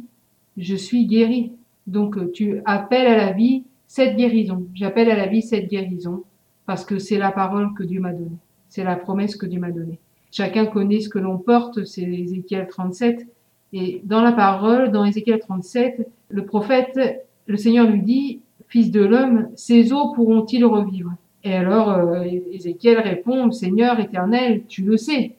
je 0.56 0.74
suis 0.74 1.06
guéri. 1.06 1.52
Donc, 1.86 2.32
tu 2.32 2.60
appelles 2.64 3.06
à 3.06 3.16
la 3.16 3.32
vie 3.32 3.64
cette 3.86 4.16
guérison. 4.16 4.66
J'appelle 4.74 5.10
à 5.10 5.16
la 5.16 5.26
vie 5.26 5.42
cette 5.42 5.68
guérison 5.68 6.24
parce 6.66 6.84
que 6.84 6.98
c'est 6.98 7.18
la 7.18 7.32
parole 7.32 7.72
que 7.74 7.82
Dieu 7.82 8.00
m'a 8.00 8.12
donnée. 8.12 8.36
C'est 8.68 8.84
la 8.84 8.96
promesse 8.96 9.36
que 9.36 9.46
Dieu 9.46 9.58
m'a 9.58 9.70
donnée. 9.70 9.98
Chacun 10.30 10.66
connaît 10.66 11.00
ce 11.00 11.08
que 11.08 11.18
l'on 11.18 11.38
porte, 11.38 11.84
c'est 11.84 12.02
Ézéchiel 12.02 12.68
37. 12.68 13.26
Et 13.72 14.02
dans 14.04 14.20
la 14.20 14.32
parole, 14.32 14.92
dans 14.92 15.04
Ézéchiel 15.04 15.38
37, 15.38 16.06
le 16.28 16.44
prophète, 16.44 16.98
le 17.46 17.56
Seigneur 17.56 17.88
lui 17.88 18.02
dit, 18.02 18.40
Fils 18.68 18.90
de 18.90 19.02
l'homme, 19.02 19.48
ces 19.56 19.94
eaux 19.94 20.12
pourront-ils 20.12 20.64
revivre? 20.66 21.14
Et 21.42 21.54
alors 21.54 21.88
euh, 21.88 22.24
Ézéchiel 22.52 22.98
répond, 22.98 23.50
Seigneur 23.50 23.98
éternel, 23.98 24.64
tu 24.68 24.82
le 24.82 24.98
sais. 24.98 25.36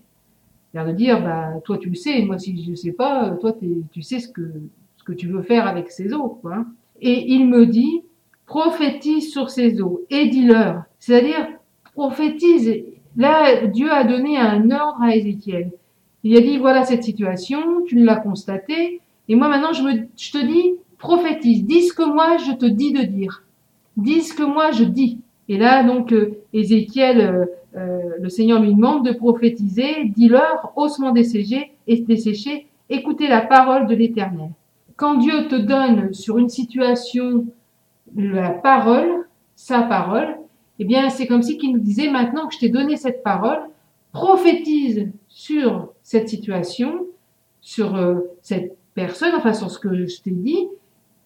A 0.76 0.86
de 0.86 0.92
dire, 0.92 1.22
bah, 1.24 1.54
toi 1.64 1.78
tu 1.78 1.90
le 1.90 1.96
sais, 1.96 2.22
moi 2.22 2.38
si 2.38 2.64
je 2.64 2.70
ne 2.70 2.76
sais 2.76 2.92
pas, 2.92 3.32
toi 3.42 3.56
tu 3.92 4.02
sais 4.04 4.20
ce 4.20 4.28
que, 4.28 4.52
ce 4.98 5.04
que 5.04 5.14
tu 5.14 5.28
veux 5.28 5.42
faire 5.42 5.68
avec 5.68 5.90
ces 5.90 6.14
eaux. 6.14 6.40
Quoi. 6.42 6.66
Et 7.02 7.34
il 7.34 7.48
me 7.48 7.66
dit, 7.66 8.04
prophétise 8.46 9.32
sur 9.32 9.50
ces 9.50 9.82
eaux 9.82 10.02
et 10.10 10.28
dis-leur. 10.28 10.84
C'est-à-dire, 11.00 11.48
prophétise. 11.94 12.84
Là, 13.18 13.66
Dieu 13.66 13.92
a 13.92 14.04
donné 14.04 14.38
un 14.38 14.70
ordre 14.70 15.02
à 15.02 15.16
Ézéchiel. 15.16 15.72
Il 16.24 16.38
a 16.38 16.42
dit, 16.42 16.58
voilà 16.58 16.84
cette 16.84 17.04
situation, 17.04 17.84
tu 17.88 18.04
l'as 18.04 18.18
constatée, 18.18 19.02
et 19.28 19.36
moi 19.36 19.48
maintenant 19.48 19.74
je, 19.74 19.84
me, 19.84 20.08
je 20.18 20.32
te 20.32 20.46
dis, 20.46 20.74
prophétise, 20.98 21.66
dis 21.66 21.84
ce 21.84 21.94
que 21.94 22.04
moi 22.04 22.38
je 22.38 22.52
te 22.52 22.66
dis 22.66 22.92
de 22.92 23.04
dire. 23.04 23.44
Dis 23.98 24.22
ce 24.22 24.34
que 24.34 24.44
moi 24.44 24.72
je 24.72 24.84
dis. 24.84 25.20
Et 25.50 25.58
là, 25.58 25.84
donc, 25.84 26.14
euh, 26.14 26.38
Ézéchiel, 26.54 27.22
euh, 27.22 27.46
euh, 27.76 28.00
le 28.22 28.30
Seigneur 28.30 28.62
lui 28.62 28.74
demande 28.74 29.04
de 29.04 29.12
prophétiser, 29.12 30.06
dis-leur, 30.16 30.72
haussement 30.76 31.12
desséché, 31.12 31.72
et 31.88 32.00
desséché, 32.02 32.68
écoutez 32.90 33.28
la 33.28 33.42
parole 33.42 33.88
de 33.88 33.96
l'Éternel. 33.96 34.52
Quand 34.96 35.16
Dieu 35.16 35.48
te 35.48 35.56
donne 35.56 36.14
sur 36.14 36.38
une 36.38 36.50
situation 36.50 37.46
la 38.16 38.52
parole, 38.52 39.28
sa 39.56 39.82
parole, 39.82 40.38
eh 40.78 40.86
bien, 40.86 41.10
c'est 41.10 41.26
comme 41.26 41.42
si 41.42 41.58
qu'il 41.58 41.74
nous 41.74 41.80
disait, 41.80 42.12
maintenant 42.12 42.48
que 42.48 42.54
je 42.54 42.60
t'ai 42.60 42.70
donné 42.70 42.96
cette 42.96 43.24
parole, 43.24 43.60
prophétise 44.12 45.10
sur 45.28 45.94
cette 46.04 46.30
situation, 46.30 47.08
sur 47.62 47.98
cette 48.42 48.78
personne, 48.94 49.34
enfin 49.36 49.54
sur 49.54 49.70
ce 49.70 49.80
que 49.80 50.06
je 50.08 50.22
t'ai 50.22 50.32
dit, 50.32 50.68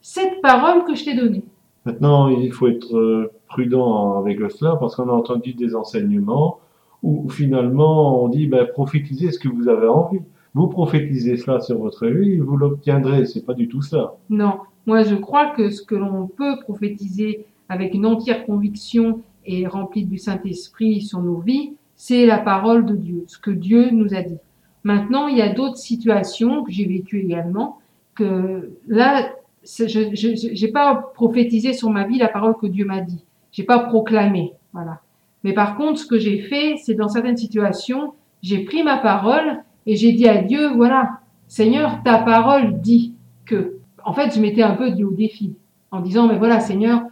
cette 0.01 0.41
parole 0.41 0.83
que 0.85 0.95
je 0.95 1.05
t'ai 1.05 1.13
donnée. 1.13 1.43
Maintenant, 1.85 2.27
il 2.27 2.51
faut 2.51 2.67
être 2.67 3.31
prudent 3.53 4.17
avec 4.19 4.39
cela 4.51 4.75
parce 4.79 4.95
qu'on 4.95 5.09
a 5.09 5.13
entendu 5.13 5.53
des 5.53 5.75
enseignements 5.75 6.59
où 7.03 7.29
finalement 7.29 8.23
on 8.23 8.27
dit 8.27 8.47
ben, 8.47 8.65
prophétisez 8.65 9.31
ce 9.31 9.39
que 9.39 9.47
vous 9.47 9.67
avez 9.69 9.87
envie. 9.87 10.21
Vous 10.55 10.67
prophétisez 10.67 11.37
cela 11.37 11.59
sur 11.59 11.79
votre 11.79 12.07
vie, 12.07 12.37
vous 12.37 12.57
l'obtiendrez. 12.57 13.25
C'est 13.25 13.45
pas 13.45 13.53
du 13.53 13.67
tout 13.67 13.81
ça. 13.81 14.15
Non, 14.29 14.53
moi 14.85 15.03
je 15.03 15.15
crois 15.15 15.51
que 15.51 15.69
ce 15.69 15.81
que 15.83 15.95
l'on 15.95 16.27
peut 16.27 16.55
prophétiser 16.61 17.45
avec 17.69 17.93
une 17.93 18.05
entière 18.05 18.45
conviction 18.45 19.21
et 19.45 19.67
rempli 19.67 20.05
du 20.05 20.17
Saint-Esprit 20.17 21.01
sur 21.01 21.21
nos 21.21 21.37
vies, 21.37 21.73
c'est 21.95 22.25
la 22.25 22.39
parole 22.39 22.85
de 22.85 22.95
Dieu, 22.95 23.23
ce 23.27 23.37
que 23.37 23.51
Dieu 23.51 23.89
nous 23.91 24.13
a 24.13 24.21
dit. 24.21 24.37
Maintenant, 24.83 25.27
il 25.27 25.37
y 25.37 25.41
a 25.41 25.53
d'autres 25.53 25.77
situations 25.77 26.63
que 26.63 26.71
j'ai 26.71 26.85
vécues 26.85 27.21
également, 27.21 27.79
que 28.15 28.71
là, 28.87 29.29
je 29.63 30.65
n'ai 30.65 30.71
pas 30.71 31.11
prophétisé 31.13 31.73
sur 31.73 31.89
ma 31.89 32.05
vie 32.05 32.17
la 32.17 32.27
parole 32.27 32.55
que 32.61 32.67
Dieu 32.67 32.85
m'a 32.85 33.01
dit. 33.01 33.23
J'ai 33.53 33.63
pas 33.63 33.79
proclamé, 33.79 34.53
voilà. 34.73 34.99
Mais 35.43 35.53
par 35.53 35.77
contre, 35.77 35.99
ce 35.99 36.05
que 36.05 36.19
j'ai 36.19 36.39
fait, 36.39 36.75
c'est 36.83 36.95
dans 36.95 37.07
certaines 37.07 37.37
situations, 37.37 38.13
j'ai 38.41 38.65
pris 38.65 38.83
ma 38.83 38.97
parole 38.97 39.63
et 39.85 39.95
j'ai 39.95 40.11
dit 40.11 40.27
à 40.27 40.37
Dieu, 40.37 40.73
voilà, 40.75 41.19
Seigneur, 41.47 42.01
ta 42.03 42.17
parole 42.17 42.81
dit 42.81 43.13
que. 43.45 43.77
En 44.05 44.11
fait, 44.11 44.35
je 44.35 44.41
m'étais 44.41 44.63
un 44.63 44.75
peu 44.75 44.91
dit 44.91 45.05
au 45.05 45.11
défi, 45.11 45.55
en 45.91 46.01
disant, 46.01 46.27
mais 46.27 46.37
voilà, 46.37 46.59
Seigneur, 46.59 47.03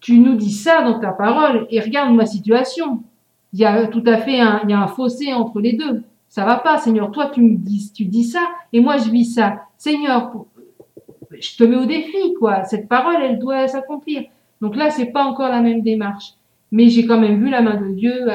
tu 0.00 0.18
nous 0.18 0.34
dis 0.34 0.52
ça 0.52 0.82
dans 0.82 0.98
ta 0.98 1.12
parole 1.12 1.66
et 1.70 1.80
regarde 1.80 2.12
ma 2.14 2.26
situation. 2.26 3.02
Il 3.52 3.60
y 3.60 3.64
a 3.64 3.86
tout 3.86 4.02
à 4.06 4.16
fait 4.16 4.40
un, 4.40 4.60
il 4.64 4.70
y 4.70 4.72
a 4.72 4.80
un 4.80 4.88
fossé 4.88 5.32
entre 5.32 5.60
les 5.60 5.74
deux. 5.74 6.02
Ça 6.28 6.44
va 6.44 6.56
pas, 6.56 6.78
Seigneur. 6.78 7.10
Toi, 7.10 7.30
tu 7.32 7.42
me 7.42 7.56
dis, 7.56 7.92
tu 7.94 8.04
dis 8.04 8.24
ça 8.24 8.40
et 8.72 8.80
moi, 8.80 8.96
je 8.96 9.10
vis 9.10 9.26
ça. 9.26 9.62
Seigneur, 9.76 10.32
je 11.30 11.56
te 11.56 11.64
mets 11.64 11.76
au 11.76 11.86
défi, 11.86 12.34
quoi. 12.38 12.64
Cette 12.64 12.88
parole, 12.88 13.22
elle 13.22 13.38
doit 13.38 13.68
s'accomplir. 13.68 14.22
Donc 14.60 14.76
là, 14.76 14.90
c'est 14.90 15.06
pas 15.12 15.24
encore 15.24 15.48
la 15.48 15.60
même 15.60 15.82
démarche. 15.82 16.34
Mais 16.72 16.88
j'ai 16.88 17.06
quand 17.06 17.20
même 17.20 17.42
vu 17.42 17.50
la 17.50 17.62
main 17.62 17.80
de 17.80 17.92
Dieu 17.94 18.28
euh, 18.28 18.34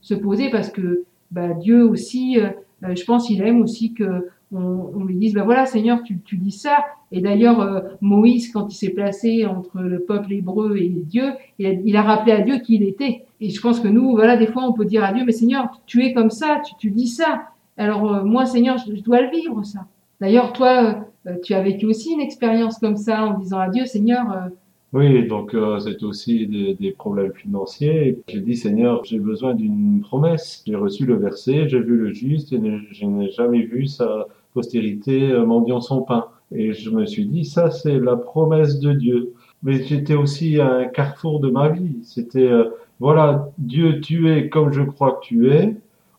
se 0.00 0.14
poser 0.14 0.50
parce 0.50 0.70
que 0.70 1.04
bah, 1.30 1.54
Dieu 1.54 1.84
aussi, 1.84 2.38
euh, 2.38 2.48
euh, 2.84 2.94
je 2.94 3.04
pense, 3.04 3.28
il 3.30 3.42
aime 3.42 3.60
aussi 3.60 3.92
que 3.92 4.28
on, 4.52 4.92
on, 4.94 5.04
lui 5.04 5.16
dise, 5.16 5.34
ben 5.34 5.44
voilà, 5.44 5.66
Seigneur, 5.66 6.02
tu, 6.02 6.20
tu 6.20 6.36
dis 6.36 6.52
ça. 6.52 6.84
Et 7.12 7.20
d'ailleurs, 7.20 7.60
euh, 7.60 7.80
Moïse, 8.00 8.52
quand 8.52 8.72
il 8.72 8.76
s'est 8.76 8.90
placé 8.90 9.44
entre 9.44 9.80
le 9.80 10.00
peuple 10.00 10.32
hébreu 10.32 10.76
et 10.76 10.88
Dieu, 10.88 11.32
il 11.58 11.66
a, 11.66 11.72
il 11.72 11.96
a 11.96 12.02
rappelé 12.02 12.32
à 12.32 12.40
Dieu 12.40 12.58
qui 12.58 12.76
il 12.76 12.82
était. 12.82 13.24
Et 13.40 13.50
je 13.50 13.60
pense 13.60 13.80
que 13.80 13.88
nous, 13.88 14.12
voilà, 14.12 14.36
des 14.36 14.46
fois, 14.46 14.64
on 14.64 14.72
peut 14.72 14.84
dire 14.84 15.04
à 15.04 15.12
Dieu, 15.12 15.24
mais 15.24 15.32
Seigneur, 15.32 15.80
tu 15.86 16.04
es 16.04 16.12
comme 16.12 16.30
ça, 16.30 16.60
tu, 16.64 16.74
tu 16.78 16.90
dis 16.90 17.08
ça. 17.08 17.42
Alors 17.76 18.12
euh, 18.12 18.24
moi, 18.24 18.46
Seigneur, 18.46 18.78
je, 18.78 18.94
je, 18.94 19.02
dois 19.02 19.20
le 19.20 19.30
vivre, 19.30 19.64
ça. 19.64 19.86
D'ailleurs, 20.20 20.52
toi, 20.52 21.04
euh, 21.26 21.34
tu 21.42 21.52
as 21.54 21.62
vécu 21.62 21.86
aussi 21.86 22.12
une 22.12 22.20
expérience 22.20 22.78
comme 22.78 22.96
ça 22.96 23.24
en 23.24 23.38
disant 23.38 23.58
à 23.58 23.68
Dieu, 23.68 23.84
Seigneur. 23.84 24.50
Euh, 24.94 24.98
oui, 24.98 25.26
donc 25.26 25.54
euh, 25.54 25.78
c'est 25.80 26.02
aussi 26.02 26.46
des, 26.46 26.74
des, 26.74 26.92
problèmes 26.92 27.32
financiers. 27.32 28.18
J'ai 28.28 28.40
dit, 28.40 28.56
Seigneur, 28.56 29.04
j'ai 29.04 29.18
besoin 29.18 29.54
d'une 29.54 30.00
promesse. 30.00 30.62
J'ai 30.66 30.76
reçu 30.76 31.06
le 31.06 31.16
verset, 31.16 31.68
j'ai 31.68 31.80
vu 31.80 31.96
le 31.96 32.12
juste 32.12 32.52
et 32.52 32.60
je 32.92 33.06
n'ai 33.06 33.30
jamais 33.30 33.62
vu 33.62 33.86
sa 33.86 34.26
postérité 34.54 35.32
mendiant 35.46 35.80
son 35.80 36.02
pain. 36.02 36.28
Et 36.52 36.72
je 36.72 36.90
me 36.90 37.06
suis 37.06 37.26
dit, 37.26 37.44
ça 37.44 37.70
c'est 37.70 37.98
la 37.98 38.16
promesse 38.16 38.78
de 38.80 38.92
Dieu. 38.92 39.34
Mais 39.62 39.82
j'étais 39.82 40.14
aussi 40.14 40.60
un 40.60 40.84
carrefour 40.86 41.40
de 41.40 41.50
ma 41.50 41.68
vie. 41.68 41.98
C'était, 42.02 42.46
euh, 42.46 42.70
voilà, 43.00 43.50
Dieu, 43.58 44.00
tu 44.00 44.30
es 44.30 44.48
comme 44.48 44.72
je 44.72 44.82
crois 44.82 45.12
que 45.12 45.26
tu 45.26 45.50
es, 45.50 45.74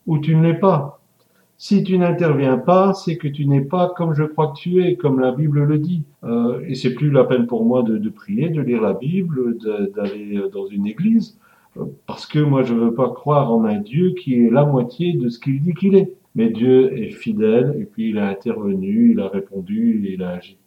ou 0.06 0.20
tu 0.20 0.36
ne 0.36 0.44
l'es 0.44 0.60
pas. 0.60 0.97
Si 1.60 1.84
tu 1.84 1.98
n'interviens 1.98 2.60
pas, 2.60 2.94
c'est 2.94 3.18
que 3.18 3.28
tu 3.28 3.48
n'es 3.48 3.62
pas 3.62 3.92
comme 3.98 4.14
je 4.14 4.24
crois 4.24 4.50
que 4.50 4.60
tu 4.60 4.84
es, 4.84 4.96
comme 4.96 5.20
la 5.20 5.32
Bible 5.32 5.64
le 5.64 5.80
dit. 5.80 6.04
Euh, 6.24 6.62
et 6.68 6.76
c'est 6.76 6.94
plus 6.94 7.10
la 7.10 7.24
peine 7.24 7.48
pour 7.48 7.66
moi 7.66 7.82
de, 7.82 8.10
prier, 8.10 8.50
de 8.50 8.62
lire 8.62 8.80
la 8.80 8.94
Bible, 8.94 9.58
d'aller 9.96 10.40
dans 10.54 10.68
une 10.68 10.86
église, 10.86 11.40
euh, 11.78 11.86
parce 12.06 12.28
que 12.28 12.38
moi 12.38 12.62
je 12.62 12.76
veux 12.76 12.94
pas 12.94 13.10
croire 13.10 13.52
en 13.52 13.66
un 13.66 13.80
Dieu 13.80 14.12
qui 14.12 14.36
est 14.36 14.52
la 14.52 14.66
moitié 14.66 15.14
de 15.14 15.30
ce 15.30 15.40
qu'il 15.40 15.60
dit 15.62 15.74
qu'il 15.74 15.96
est. 15.96 16.14
Mais 16.36 16.52
Dieu 16.52 16.96
est 16.96 17.10
fidèle 17.10 17.76
et 17.80 17.86
puis 17.86 18.10
il 18.10 18.20
a 18.20 18.28
intervenu, 18.28 19.14
il 19.14 19.20
a 19.20 19.28
répondu, 19.28 20.08
il 20.14 20.22
a 20.22 20.34
agi. 20.34 20.58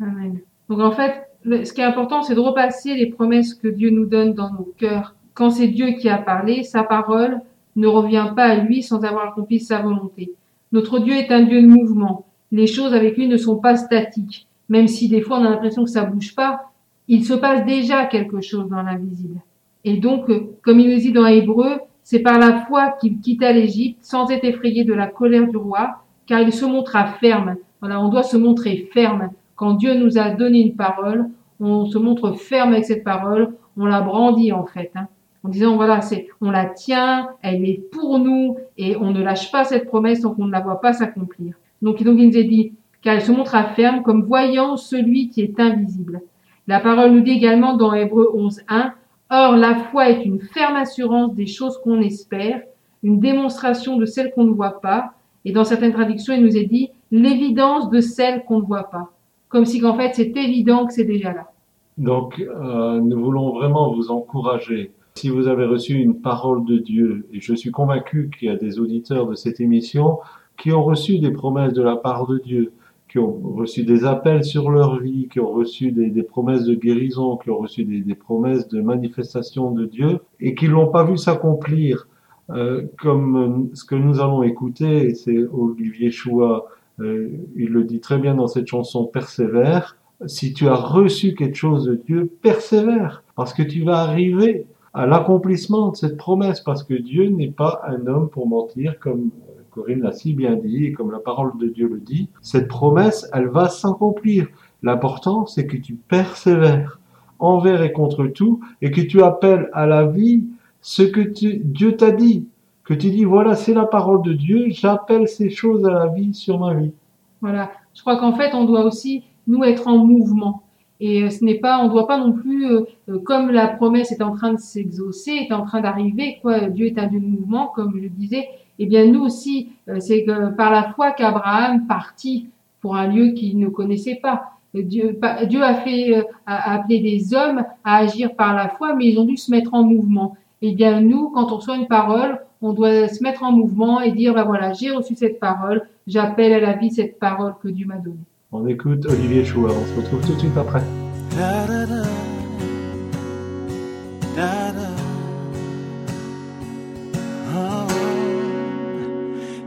Amen. 0.00 0.40
Donc 0.68 0.80
en 0.80 0.90
fait, 0.90 1.28
ce 1.44 1.72
qui 1.72 1.80
est 1.80 1.84
important, 1.84 2.22
c'est 2.22 2.34
de 2.34 2.40
repasser 2.40 2.96
les 2.96 3.06
promesses 3.06 3.54
que 3.54 3.68
Dieu 3.68 3.90
nous 3.90 4.06
donne 4.06 4.34
dans 4.34 4.52
nos 4.52 4.74
cœurs. 4.76 5.14
Quand 5.34 5.50
c'est 5.50 5.68
Dieu 5.68 5.92
qui 5.92 6.08
a 6.08 6.18
parlé, 6.18 6.64
sa 6.64 6.82
parole 6.82 7.40
ne 7.76 7.86
revient 7.86 8.32
pas 8.34 8.46
à 8.46 8.56
lui 8.56 8.82
sans 8.82 9.04
avoir 9.04 9.28
accompli 9.28 9.60
sa 9.60 9.80
volonté. 9.80 10.32
Notre 10.72 11.00
Dieu 11.00 11.14
est 11.14 11.32
un 11.32 11.42
Dieu 11.42 11.62
de 11.62 11.66
mouvement. 11.66 12.26
Les 12.52 12.66
choses 12.66 12.94
avec 12.94 13.16
lui 13.16 13.28
ne 13.28 13.36
sont 13.36 13.56
pas 13.56 13.76
statiques. 13.76 14.46
Même 14.68 14.88
si 14.88 15.08
des 15.08 15.20
fois 15.20 15.38
on 15.38 15.44
a 15.44 15.50
l'impression 15.50 15.84
que 15.84 15.90
ça 15.90 16.04
bouge 16.04 16.34
pas, 16.34 16.70
il 17.08 17.24
se 17.24 17.34
passe 17.34 17.64
déjà 17.66 18.06
quelque 18.06 18.40
chose 18.40 18.68
dans 18.68 18.82
l'invisible. 18.82 19.40
Et 19.84 19.96
donc, 19.96 20.30
comme 20.62 20.78
il 20.78 20.90
nous 20.90 20.98
dit 20.98 21.12
dans 21.12 21.26
Hébreu, 21.26 21.80
c'est 22.04 22.20
par 22.20 22.38
la 22.38 22.64
foi 22.66 22.92
qu'il 23.00 23.18
quitta 23.20 23.52
l'Égypte 23.52 23.98
sans 24.02 24.30
être 24.30 24.44
effrayé 24.44 24.84
de 24.84 24.94
la 24.94 25.06
colère 25.06 25.48
du 25.48 25.56
roi, 25.56 26.04
car 26.26 26.40
il 26.40 26.52
se 26.52 26.64
montra 26.64 27.06
ferme. 27.06 27.56
Voilà, 27.80 28.00
on 28.00 28.08
doit 28.08 28.22
se 28.22 28.36
montrer 28.36 28.88
ferme. 28.92 29.30
Quand 29.56 29.74
Dieu 29.74 29.94
nous 29.94 30.18
a 30.18 30.30
donné 30.30 30.60
une 30.60 30.76
parole, 30.76 31.28
on 31.58 31.86
se 31.86 31.98
montre 31.98 32.32
ferme 32.32 32.72
avec 32.72 32.84
cette 32.84 33.04
parole, 33.04 33.54
on 33.76 33.86
la 33.86 34.00
brandit 34.00 34.52
en 34.52 34.66
fait. 34.66 34.92
Hein, 34.94 35.08
en 35.42 35.48
disant 35.48 35.76
voilà, 35.76 36.00
c'est, 36.00 36.28
on 36.40 36.50
la 36.50 36.66
tient, 36.66 37.30
elle 37.42 37.64
est 37.64 37.82
pour 37.90 38.18
nous 38.18 38.56
et 38.76 38.96
on 38.96 39.10
ne 39.10 39.22
lâche 39.22 39.50
pas 39.50 39.64
cette 39.64 39.86
promesse 39.86 40.20
tant 40.20 40.34
qu'on 40.34 40.46
ne 40.46 40.52
la 40.52 40.60
voit 40.60 40.80
pas 40.80 40.92
s'accomplir. 40.92 41.54
Donc, 41.82 42.00
il 42.00 42.06
nous 42.06 42.36
est 42.36 42.44
dit 42.44 42.72
car 43.02 43.14
elle 43.14 43.22
se 43.22 43.32
montra 43.32 43.64
ferme 43.64 44.02
comme 44.02 44.22
voyant 44.22 44.76
celui 44.76 45.30
qui 45.30 45.40
est 45.40 45.58
invisible. 45.58 46.20
La 46.66 46.80
parole 46.80 47.12
nous 47.12 47.20
dit 47.20 47.30
également 47.30 47.76
dans 47.76 47.94
Hébreu 47.94 48.30
11.1 48.36 48.92
Or, 49.32 49.56
la 49.56 49.76
foi 49.76 50.10
est 50.10 50.24
une 50.24 50.40
ferme 50.40 50.74
assurance 50.74 51.34
des 51.34 51.46
choses 51.46 51.78
qu'on 51.78 52.00
espère, 52.00 52.62
une 53.04 53.20
démonstration 53.20 53.96
de 53.96 54.04
celles 54.04 54.32
qu'on 54.32 54.44
ne 54.44 54.52
voit 54.52 54.80
pas. 54.80 55.12
Et 55.44 55.52
dans 55.52 55.64
certaines 55.64 55.92
traductions, 55.92 56.34
il 56.34 56.42
nous 56.42 56.56
est 56.56 56.64
dit, 56.64 56.90
l'évidence 57.12 57.90
de 57.90 58.00
celle 58.00 58.44
qu'on 58.44 58.58
ne 58.58 58.64
voit 58.64 58.90
pas. 58.90 59.10
Comme 59.48 59.64
si 59.64 59.80
qu'en 59.80 59.96
fait 59.96 60.12
c'est 60.14 60.36
évident 60.36 60.86
que 60.86 60.92
c'est 60.92 61.04
déjà 61.04 61.32
là. 61.32 61.52
Donc, 61.96 62.40
euh, 62.40 63.00
nous 63.00 63.20
voulons 63.22 63.52
vraiment 63.52 63.92
vous 63.92 64.10
encourager. 64.10 64.92
Si 65.20 65.28
vous 65.28 65.48
avez 65.48 65.66
reçu 65.66 65.96
une 65.96 66.18
parole 66.18 66.64
de 66.64 66.78
Dieu, 66.78 67.26
et 67.30 67.42
je 67.42 67.52
suis 67.52 67.70
convaincu 67.70 68.30
qu'il 68.30 68.48
y 68.48 68.50
a 68.50 68.56
des 68.56 68.78
auditeurs 68.78 69.26
de 69.26 69.34
cette 69.34 69.60
émission 69.60 70.18
qui 70.56 70.72
ont 70.72 70.82
reçu 70.82 71.18
des 71.18 71.30
promesses 71.30 71.74
de 71.74 71.82
la 71.82 71.96
part 71.96 72.26
de 72.26 72.38
Dieu, 72.38 72.72
qui 73.06 73.18
ont 73.18 73.38
reçu 73.54 73.84
des 73.84 74.06
appels 74.06 74.44
sur 74.44 74.70
leur 74.70 74.98
vie, 74.98 75.28
qui 75.30 75.38
ont 75.38 75.52
reçu 75.52 75.92
des, 75.92 76.22
promesses 76.22 76.64
de 76.64 76.74
guérison, 76.74 77.36
qui 77.36 77.50
ont 77.50 77.58
reçu 77.58 77.84
des, 77.84 78.14
promesses 78.14 78.66
de 78.68 78.80
manifestation 78.80 79.72
de 79.72 79.84
Dieu, 79.84 80.20
et 80.40 80.54
qui 80.54 80.68
l'ont 80.68 80.88
pas 80.88 81.04
vu 81.04 81.18
s'accomplir. 81.18 82.08
Euh, 82.48 82.86
comme 82.96 83.68
ce 83.74 83.84
que 83.84 83.96
nous 83.96 84.22
allons 84.22 84.42
écouter, 84.42 85.14
c'est 85.14 85.36
Olivier 85.52 86.10
Choua, 86.10 86.64
euh, 87.00 87.28
il 87.56 87.68
le 87.68 87.84
dit 87.84 88.00
très 88.00 88.16
bien 88.16 88.36
dans 88.36 88.46
cette 88.46 88.68
chanson 88.68 89.04
Persévère, 89.04 89.98
si 90.24 90.54
tu 90.54 90.66
as 90.66 90.76
reçu 90.76 91.34
quelque 91.34 91.56
chose 91.56 91.84
de 91.84 91.96
Dieu, 92.06 92.30
persévère, 92.40 93.22
parce 93.36 93.52
que 93.52 93.62
tu 93.62 93.84
vas 93.84 93.98
arriver 93.98 94.64
à 94.92 95.06
l'accomplissement 95.06 95.90
de 95.90 95.96
cette 95.96 96.16
promesse, 96.16 96.60
parce 96.60 96.82
que 96.82 96.94
Dieu 96.94 97.28
n'est 97.28 97.50
pas 97.50 97.82
un 97.86 98.06
homme 98.06 98.28
pour 98.28 98.48
mentir, 98.48 98.98
comme 98.98 99.30
Corinne 99.70 100.00
l'a 100.00 100.12
si 100.12 100.32
bien 100.32 100.56
dit, 100.56 100.86
et 100.86 100.92
comme 100.92 101.12
la 101.12 101.20
parole 101.20 101.52
de 101.58 101.68
Dieu 101.68 101.88
le 101.88 102.00
dit, 102.00 102.28
cette 102.42 102.68
promesse, 102.68 103.28
elle 103.32 103.48
va 103.48 103.68
s'accomplir. 103.68 104.48
L'important, 104.82 105.46
c'est 105.46 105.66
que 105.66 105.76
tu 105.76 105.94
persévères 105.94 106.98
envers 107.38 107.82
et 107.82 107.92
contre 107.92 108.26
tout, 108.26 108.60
et 108.82 108.90
que 108.90 109.00
tu 109.00 109.22
appelles 109.22 109.70
à 109.72 109.86
la 109.86 110.06
vie 110.06 110.44
ce 110.80 111.02
que 111.02 111.20
Dieu 111.20 111.96
t'a 111.96 112.10
dit, 112.10 112.46
que 112.84 112.94
tu 112.94 113.10
dis, 113.10 113.24
voilà, 113.24 113.54
c'est 113.54 113.74
la 113.74 113.86
parole 113.86 114.22
de 114.22 114.32
Dieu, 114.32 114.66
j'appelle 114.68 115.28
ces 115.28 115.50
choses 115.50 115.84
à 115.84 115.90
la 115.90 116.06
vie 116.08 116.34
sur 116.34 116.58
ma 116.58 116.74
vie. 116.74 116.92
Voilà. 117.40 117.70
Je 117.94 118.00
crois 118.00 118.18
qu'en 118.18 118.34
fait, 118.34 118.54
on 118.54 118.64
doit 118.64 118.84
aussi, 118.84 119.24
nous, 119.46 119.62
être 119.64 119.86
en 119.86 120.04
mouvement. 120.04 120.62
Et 121.00 121.22
euh, 121.22 121.30
ce 121.30 121.42
n'est 121.44 121.58
pas, 121.58 121.80
on 121.80 121.84
ne 121.84 121.90
doit 121.90 122.06
pas 122.06 122.18
non 122.18 122.32
plus, 122.32 122.70
euh, 122.70 122.84
euh, 123.08 123.18
comme 123.18 123.50
la 123.50 123.68
promesse 123.68 124.12
est 124.12 124.22
en 124.22 124.36
train 124.36 124.52
de 124.52 124.58
s'exaucer, 124.58 125.30
est 125.30 125.52
en 125.52 125.64
train 125.64 125.80
d'arriver, 125.80 126.38
quoi, 126.42 126.68
Dieu 126.68 126.86
est 126.86 126.98
un 126.98 127.06
Dieu 127.06 127.20
de 127.20 127.26
mouvement, 127.26 127.68
comme 127.68 127.98
je 128.00 128.08
disais, 128.08 128.48
eh 128.78 128.86
bien 128.86 129.06
nous 129.06 129.22
aussi, 129.22 129.72
c'est 129.98 130.24
par 130.56 130.70
la 130.70 130.92
foi 130.94 131.10
qu'Abraham 131.10 131.86
partit 131.86 132.48
pour 132.80 132.96
un 132.96 133.08
lieu 133.08 133.32
qu'il 133.32 133.58
ne 133.58 133.68
connaissait 133.68 134.14
pas. 134.22 134.52
Dieu, 134.72 135.18
Dieu 135.48 135.62
a 135.62 135.74
fait, 135.74 136.24
a 136.46 136.72
appelé 136.72 137.00
des 137.00 137.34
hommes 137.34 137.62
à 137.84 137.96
agir 137.98 138.34
par 138.34 138.54
la 138.54 138.70
foi, 138.70 138.94
mais 138.94 139.08
ils 139.08 139.18
ont 139.18 139.26
dû 139.26 139.36
se 139.36 139.50
mettre 139.50 139.74
en 139.74 139.82
mouvement. 139.82 140.34
Eh 140.62 140.72
bien 140.72 141.02
nous, 141.02 141.28
quand 141.28 141.52
on 141.52 141.56
reçoit 141.56 141.76
une 141.76 141.88
parole, 141.88 142.40
on 142.62 142.72
doit 142.72 143.08
se 143.08 143.22
mettre 143.22 143.42
en 143.42 143.52
mouvement 143.52 144.00
et 144.00 144.12
dire, 144.12 144.32
ben 144.32 144.44
voilà, 144.44 144.72
j'ai 144.72 144.92
reçu 144.92 145.14
cette 145.14 145.38
parole, 145.40 145.86
j'appelle 146.06 146.54
à 146.54 146.60
la 146.60 146.72
vie 146.72 146.90
cette 146.90 147.18
parole 147.18 147.56
que 147.62 147.68
Dieu 147.68 147.86
m'a 147.86 147.96
donnée. 147.96 148.16
On 148.52 148.66
écoute 148.66 149.06
Olivier 149.06 149.44
Choua, 149.44 149.70
on 149.70 149.86
se 149.86 150.00
retrouve 150.00 150.26
tout 150.26 150.34
de 150.34 150.40
suite 150.40 150.56
après. 150.56 150.82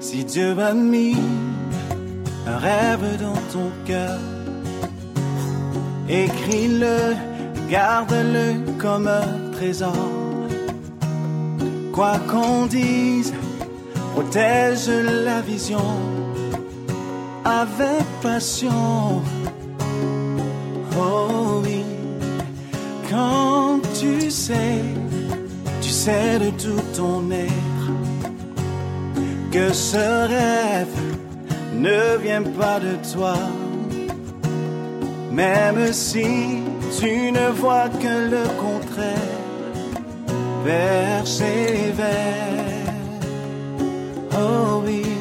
Si 0.02 0.26
Dieu 0.26 0.60
a 0.60 0.74
mis 0.74 1.16
un 2.46 2.58
rêve 2.58 3.22
dans 3.22 3.40
ton 3.54 3.72
cœur, 3.86 4.20
écris-le, 6.10 7.16
garde-le 7.70 8.70
comme 8.80 9.08
un 9.08 9.52
trésor. 9.54 9.96
Quoi 11.94 12.20
qu'on 12.30 12.66
dise, 12.66 13.34
protège 14.14 14.90
la 14.90 15.40
vision 15.40 15.80
avec 17.46 18.13
passion. 18.24 19.22
Oh 20.98 21.62
oui, 21.64 21.84
quand 23.10 23.82
tu 24.00 24.32
sais, 24.32 24.82
tu 25.82 25.90
sais 25.90 26.40
de 26.40 26.50
tout 26.52 26.84
ton 26.96 27.30
être, 27.32 27.88
que 29.52 29.74
ce 29.74 30.28
rêve 30.38 31.00
ne 31.76 32.18
vient 32.24 32.44
pas 32.44 32.80
de 32.80 32.96
toi, 33.14 33.36
même 35.32 35.92
si 35.92 36.62
tu 37.00 37.32
ne 37.32 37.50
vois 37.62 37.90
que 37.90 38.16
le 38.36 38.46
contraire, 38.66 39.42
persévère. 40.64 42.14
Oh 44.32 44.82
oui, 44.86 45.13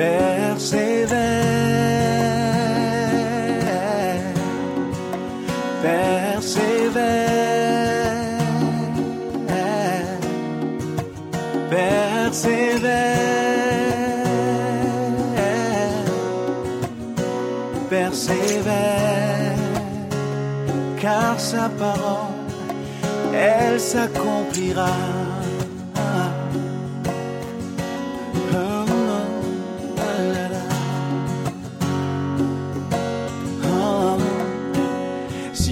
persévère, 0.00 1.10
persévère, 5.82 7.10
persévère, 11.68 13.10
persévère, 17.90 19.54
car 20.98 21.38
sa 21.38 21.68
parole, 21.68 22.32
elle 23.34 23.78
s'accomplira. 23.78 25.19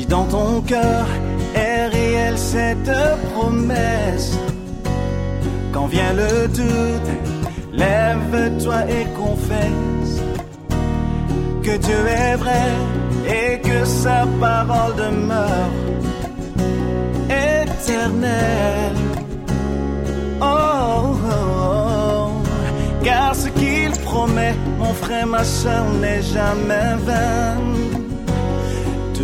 Dans 0.08 0.24
ton 0.24 0.60
cœur 0.62 1.06
est 1.54 1.86
réelle 1.88 2.38
cette 2.38 2.92
promesse, 3.34 4.38
quand 5.72 5.86
vient 5.86 6.12
le 6.14 6.48
doute, 6.48 7.10
lève-toi 7.72 8.78
et 8.88 9.06
confesse 9.16 10.22
que 11.62 11.76
Dieu 11.76 12.06
est 12.06 12.36
vrai 12.36 12.68
et 13.26 13.60
que 13.60 13.84
sa 13.84 14.26
parole 14.40 14.94
demeure 14.96 15.72
éternelle. 17.28 18.96
Oh, 20.40 20.44
oh, 20.44 21.28
oh. 21.30 22.30
car 23.04 23.34
ce 23.34 23.48
qu'il 23.48 23.90
promet, 24.04 24.54
mon 24.78 24.94
frère, 24.94 25.26
ma 25.26 25.44
soeur, 25.44 25.84
n'est 26.00 26.22
jamais 26.22 26.94
vain. 27.04 27.87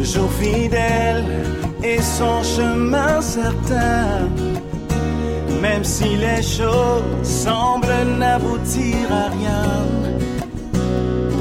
Toujours 0.05 0.31
fidèle 0.33 1.25
et 1.83 1.99
son 2.03 2.43
chemin 2.43 3.23
certain. 3.23 4.29
Même 5.63 5.83
si 5.83 6.17
les 6.17 6.43
choses 6.43 7.23
semblent 7.23 8.19
n'aboutir 8.19 9.07
à 9.11 9.31
rien, 9.39 9.65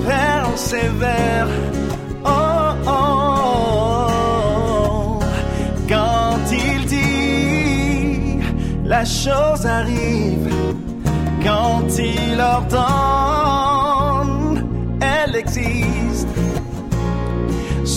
persévère. 0.08 1.50
Oh, 2.24 2.30
oh, 2.88 4.08
oh. 4.88 5.20
Quand 5.90 6.40
il 6.50 6.86
dit, 6.86 8.40
la 8.86 9.04
chose 9.04 9.66
arrive. 9.66 10.48
Quand 11.44 11.90
il 12.00 12.40
ordonne, 12.40 13.23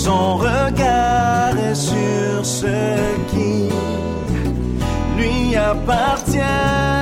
Son 0.07 0.37
regard 0.37 1.59
est 1.59 1.75
sur 1.75 2.45
ce 2.45 2.77
qui 3.27 3.69
lui 5.19 5.57
appartient. 5.57 6.96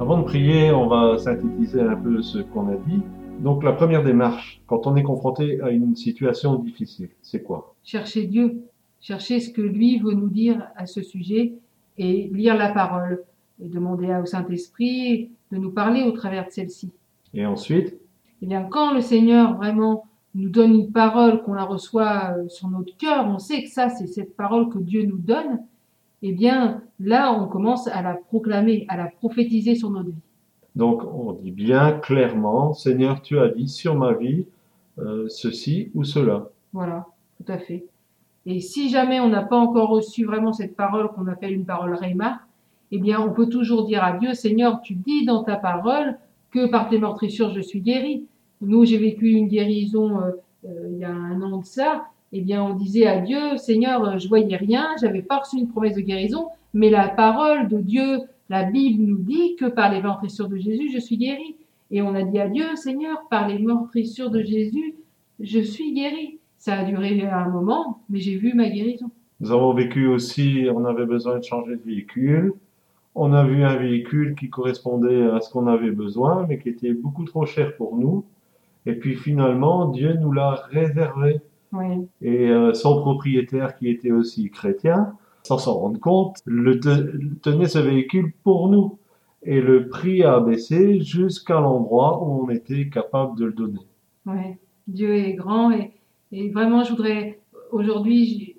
Avant 0.00 0.18
de 0.18 0.24
prier, 0.24 0.70
on 0.72 0.86
va 0.86 1.18
synthétiser 1.18 1.82
un 1.82 1.96
peu 1.96 2.22
ce 2.22 2.38
qu'on 2.38 2.68
a 2.68 2.76
dit. 2.76 3.02
Donc 3.40 3.62
la 3.62 3.72
première 3.72 4.02
démarche, 4.02 4.62
quand 4.66 4.86
on 4.86 4.96
est 4.96 5.02
confronté 5.02 5.60
à 5.60 5.68
une 5.68 5.94
situation 5.94 6.54
difficile, 6.54 7.10
c'est 7.20 7.42
quoi? 7.42 7.74
Chercher 7.84 8.24
Dieu, 8.24 8.62
chercher 8.98 9.40
ce 9.40 9.50
que 9.50 9.60
lui 9.60 9.98
veut 9.98 10.14
nous 10.14 10.30
dire 10.30 10.66
à 10.74 10.86
ce 10.86 11.02
sujet 11.02 11.52
et 11.98 12.30
lire 12.32 12.56
la 12.56 12.72
parole. 12.72 13.22
Et 13.62 13.68
demander 13.68 14.06
au 14.22 14.24
Saint-Esprit 14.24 15.32
de 15.52 15.58
nous 15.58 15.70
parler 15.70 16.04
au 16.04 16.12
travers 16.12 16.46
de 16.46 16.50
celle-ci. 16.50 16.92
Et 17.34 17.44
ensuite, 17.44 17.94
Eh 18.40 18.46
bien, 18.46 18.62
quand 18.62 18.94
le 18.94 19.02
Seigneur 19.02 19.54
vraiment 19.58 20.06
nous 20.34 20.48
donne 20.48 20.74
une 20.74 20.92
parole, 20.92 21.42
qu'on 21.42 21.54
la 21.54 21.64
reçoit 21.64 22.36
euh, 22.36 22.48
sur 22.48 22.68
notre 22.68 22.96
cœur, 22.96 23.26
on 23.26 23.38
sait 23.38 23.62
que 23.62 23.70
ça, 23.70 23.88
c'est 23.88 24.06
cette 24.06 24.36
parole 24.36 24.68
que 24.68 24.78
Dieu 24.78 25.04
nous 25.04 25.18
donne, 25.18 25.60
eh 26.22 26.32
bien, 26.32 26.82
là, 27.00 27.32
on 27.32 27.46
commence 27.46 27.88
à 27.88 28.02
la 28.02 28.14
proclamer, 28.14 28.84
à 28.88 28.96
la 28.96 29.06
prophétiser 29.06 29.74
sur 29.74 29.90
notre 29.90 30.10
vie. 30.10 30.22
donc 30.76 31.02
on 31.04 31.32
dit 31.32 31.50
bien 31.50 31.92
clairement, 31.92 32.74
Seigneur, 32.74 33.22
tu 33.22 33.38
as 33.38 33.48
dit 33.48 33.68
sur 33.68 33.96
ma 33.96 34.12
vie 34.12 34.46
euh, 34.98 35.26
ceci 35.28 35.90
ou 35.94 36.04
cela. 36.04 36.48
Voilà, 36.72 37.06
tout 37.38 37.50
à 37.50 37.58
fait. 37.58 37.86
Et 38.46 38.60
si 38.60 38.90
jamais 38.90 39.20
on 39.20 39.28
n'a 39.28 39.42
pas 39.42 39.56
encore 39.56 39.90
reçu 39.90 40.24
vraiment 40.24 40.52
cette 40.52 40.76
parole 40.76 41.08
qu'on 41.12 41.26
appelle 41.26 41.52
une 41.52 41.64
parole 41.64 41.94
Réma, 41.94 42.40
eh 42.92 42.98
bien, 42.98 43.20
on 43.20 43.32
peut 43.32 43.48
toujours 43.48 43.86
dire 43.86 44.02
à 44.02 44.12
Dieu, 44.12 44.34
Seigneur, 44.34 44.80
tu 44.82 44.94
dis 44.94 45.24
dans 45.24 45.42
ta 45.42 45.56
parole 45.56 46.18
que 46.50 46.66
par 46.66 46.88
tes 46.88 46.98
meurtrissures 46.98 47.52
je 47.52 47.60
suis 47.60 47.80
guéri. 47.80 48.26
Nous, 48.60 48.84
j'ai 48.84 48.98
vécu 48.98 49.30
une 49.30 49.48
guérison 49.48 50.20
euh, 50.20 50.30
euh, 50.66 50.88
il 50.92 50.98
y 50.98 51.04
a 51.04 51.10
un 51.10 51.40
an 51.42 51.58
de 51.58 51.64
ça. 51.64 52.06
Eh 52.32 52.40
bien, 52.42 52.62
on 52.62 52.74
disait 52.74 53.06
à 53.06 53.20
Dieu, 53.20 53.56
Seigneur, 53.56 54.18
je 54.18 54.28
voyais 54.28 54.56
rien, 54.56 54.88
j'avais 55.00 55.22
pas 55.22 55.38
reçu 55.38 55.56
une 55.56 55.68
promesse 55.68 55.96
de 55.96 56.00
guérison, 56.00 56.48
mais 56.74 56.90
la 56.90 57.08
parole 57.08 57.68
de 57.68 57.78
Dieu, 57.78 58.20
la 58.48 58.64
Bible 58.64 59.02
nous 59.02 59.18
dit 59.18 59.56
que 59.56 59.66
par 59.66 59.92
les 59.92 60.00
meurtrissures 60.00 60.48
de 60.48 60.56
Jésus, 60.56 60.90
je 60.92 60.98
suis 60.98 61.16
guéri. 61.16 61.56
Et 61.90 62.02
on 62.02 62.14
a 62.14 62.22
dit 62.22 62.38
à 62.38 62.48
Dieu, 62.48 62.76
Seigneur, 62.76 63.22
par 63.30 63.48
les 63.48 63.58
meurtrissures 63.58 64.30
de 64.30 64.42
Jésus, 64.42 64.94
je 65.40 65.60
suis 65.60 65.92
guéri. 65.92 66.38
Ça 66.58 66.74
a 66.74 66.84
duré 66.84 67.20
un 67.22 67.48
moment, 67.48 68.02
mais 68.10 68.20
j'ai 68.20 68.36
vu 68.36 68.52
ma 68.54 68.68
guérison. 68.68 69.10
Nous 69.40 69.50
avons 69.50 69.72
vécu 69.72 70.06
aussi, 70.06 70.66
on 70.72 70.84
avait 70.84 71.06
besoin 71.06 71.38
de 71.38 71.44
changer 71.44 71.76
de 71.76 71.82
véhicule. 71.82 72.52
On 73.14 73.32
a 73.32 73.44
vu 73.44 73.64
un 73.64 73.76
véhicule 73.76 74.36
qui 74.36 74.50
correspondait 74.50 75.22
à 75.30 75.40
ce 75.40 75.50
qu'on 75.50 75.66
avait 75.66 75.90
besoin, 75.90 76.46
mais 76.48 76.58
qui 76.58 76.68
était 76.68 76.92
beaucoup 76.92 77.24
trop 77.24 77.46
cher 77.46 77.74
pour 77.76 77.96
nous. 77.96 78.24
Et 78.86 78.94
puis 78.94 79.14
finalement, 79.16 79.88
Dieu 79.88 80.14
nous 80.14 80.32
l'a 80.32 80.62
réservé. 80.70 81.40
Oui, 81.72 82.08
Et 82.22 82.48
euh, 82.48 82.72
son 82.74 83.00
propriétaire, 83.00 83.76
qui 83.76 83.88
était 83.88 84.10
aussi 84.10 84.50
chrétien, 84.50 85.12
sans 85.44 85.58
s'en 85.58 85.74
rendre 85.78 86.00
compte, 86.00 86.38
le 86.44 86.80
te- 86.80 87.34
tenait 87.42 87.68
ce 87.68 87.78
véhicule 87.78 88.32
pour 88.42 88.68
nous. 88.68 88.98
Et 89.42 89.60
le 89.60 89.88
prix 89.88 90.22
a 90.24 90.40
baissé 90.40 91.00
jusqu'à 91.00 91.60
l'endroit 91.60 92.22
où 92.22 92.44
on 92.44 92.50
était 92.50 92.88
capable 92.88 93.38
de 93.38 93.44
le 93.46 93.52
donner. 93.52 93.80
ouais. 94.26 94.58
Dieu 94.88 95.14
est 95.14 95.34
grand 95.34 95.70
et, 95.70 95.92
et 96.32 96.50
vraiment, 96.50 96.82
je 96.82 96.90
voudrais 96.90 97.38
aujourd'hui, 97.70 98.56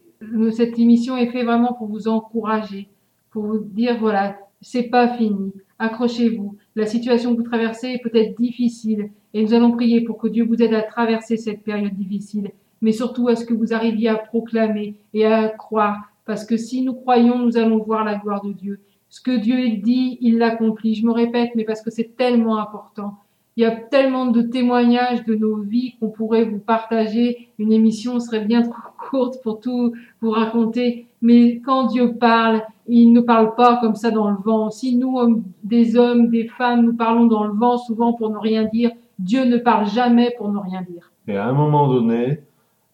cette 0.51 0.79
émission 0.79 1.17
est 1.17 1.27
faite 1.31 1.45
vraiment 1.45 1.73
pour 1.73 1.87
vous 1.87 2.07
encourager, 2.07 2.87
pour 3.31 3.43
vous 3.43 3.59
dire 3.59 3.97
voilà, 3.99 4.37
c'est 4.61 4.83
pas 4.89 5.09
fini. 5.17 5.51
Accrochez-vous. 5.77 6.55
La 6.75 6.85
situation 6.85 7.31
que 7.31 7.41
vous 7.41 7.47
traversez 7.47 7.87
est 7.89 8.01
peut-être 8.01 8.39
difficile 8.39 9.09
et 9.33 9.43
nous 9.43 9.53
allons 9.53 9.71
prier 9.71 10.01
pour 10.01 10.17
que 10.17 10.27
Dieu 10.27 10.45
vous 10.45 10.61
aide 10.61 10.73
à 10.73 10.81
traverser 10.81 11.37
cette 11.37 11.63
période 11.63 11.93
difficile, 11.93 12.51
mais 12.81 12.91
surtout 12.91 13.27
à 13.27 13.35
ce 13.35 13.45
que 13.45 13.53
vous 13.53 13.73
arriviez 13.73 14.09
à 14.09 14.15
proclamer 14.15 14.95
et 15.13 15.25
à 15.25 15.49
croire, 15.49 16.11
parce 16.25 16.45
que 16.45 16.57
si 16.57 16.81
nous 16.81 16.93
croyons, 16.93 17.39
nous 17.39 17.57
allons 17.57 17.79
voir 17.79 18.05
la 18.05 18.15
gloire 18.15 18.43
de 18.45 18.53
Dieu. 18.53 18.79
Ce 19.09 19.19
que 19.19 19.37
Dieu 19.37 19.57
dit, 19.77 20.17
il 20.21 20.37
l'accomplit. 20.37 20.95
Je 20.95 21.05
me 21.05 21.11
répète, 21.11 21.51
mais 21.55 21.65
parce 21.65 21.81
que 21.81 21.91
c'est 21.91 22.15
tellement 22.15 22.57
important. 22.57 23.17
Il 23.57 23.63
y 23.63 23.65
a 23.65 23.71
tellement 23.71 24.27
de 24.27 24.41
témoignages 24.41 25.25
de 25.25 25.35
nos 25.35 25.57
vies 25.57 25.95
qu'on 25.99 26.09
pourrait 26.09 26.45
vous 26.45 26.59
partager. 26.59 27.49
Une 27.59 27.73
émission 27.73 28.19
serait 28.19 28.45
bien 28.45 28.61
trop 28.61 28.91
courte 29.09 29.41
pour 29.43 29.59
tout 29.59 29.93
vous 30.21 30.29
raconter. 30.29 31.07
Mais 31.21 31.59
quand 31.59 31.87
Dieu 31.87 32.15
parle, 32.15 32.63
il 32.87 33.11
ne 33.11 33.21
parle 33.21 33.55
pas 33.55 33.77
comme 33.81 33.95
ça 33.95 34.09
dans 34.09 34.29
le 34.29 34.37
vent. 34.37 34.69
Si 34.69 34.95
nous, 34.95 35.43
des 35.63 35.97
hommes, 35.97 36.29
des 36.29 36.47
femmes, 36.47 36.85
nous 36.85 36.95
parlons 36.95 37.25
dans 37.25 37.43
le 37.43 37.53
vent 37.53 37.77
souvent 37.77 38.13
pour 38.13 38.29
ne 38.29 38.37
rien 38.37 38.65
dire, 38.65 38.91
Dieu 39.19 39.45
ne 39.45 39.57
parle 39.57 39.87
jamais 39.87 40.33
pour 40.37 40.49
ne 40.49 40.57
rien 40.57 40.81
dire. 40.81 41.11
Et 41.27 41.37
à 41.37 41.45
un 41.45 41.53
moment 41.53 41.87
donné, 41.87 42.39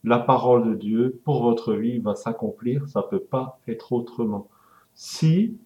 la 0.03 0.19
parole 0.19 0.69
de 0.69 0.75
Dieu 0.75 1.21
pour 1.23 1.43
votre 1.43 1.73
vie 1.73 1.99
va 1.99 2.15
s'accomplir. 2.15 2.87
Ça 2.87 3.01
peut 3.03 3.19
pas 3.19 3.59
être 3.67 3.93
autrement. 3.93 4.47
Si 4.93 5.57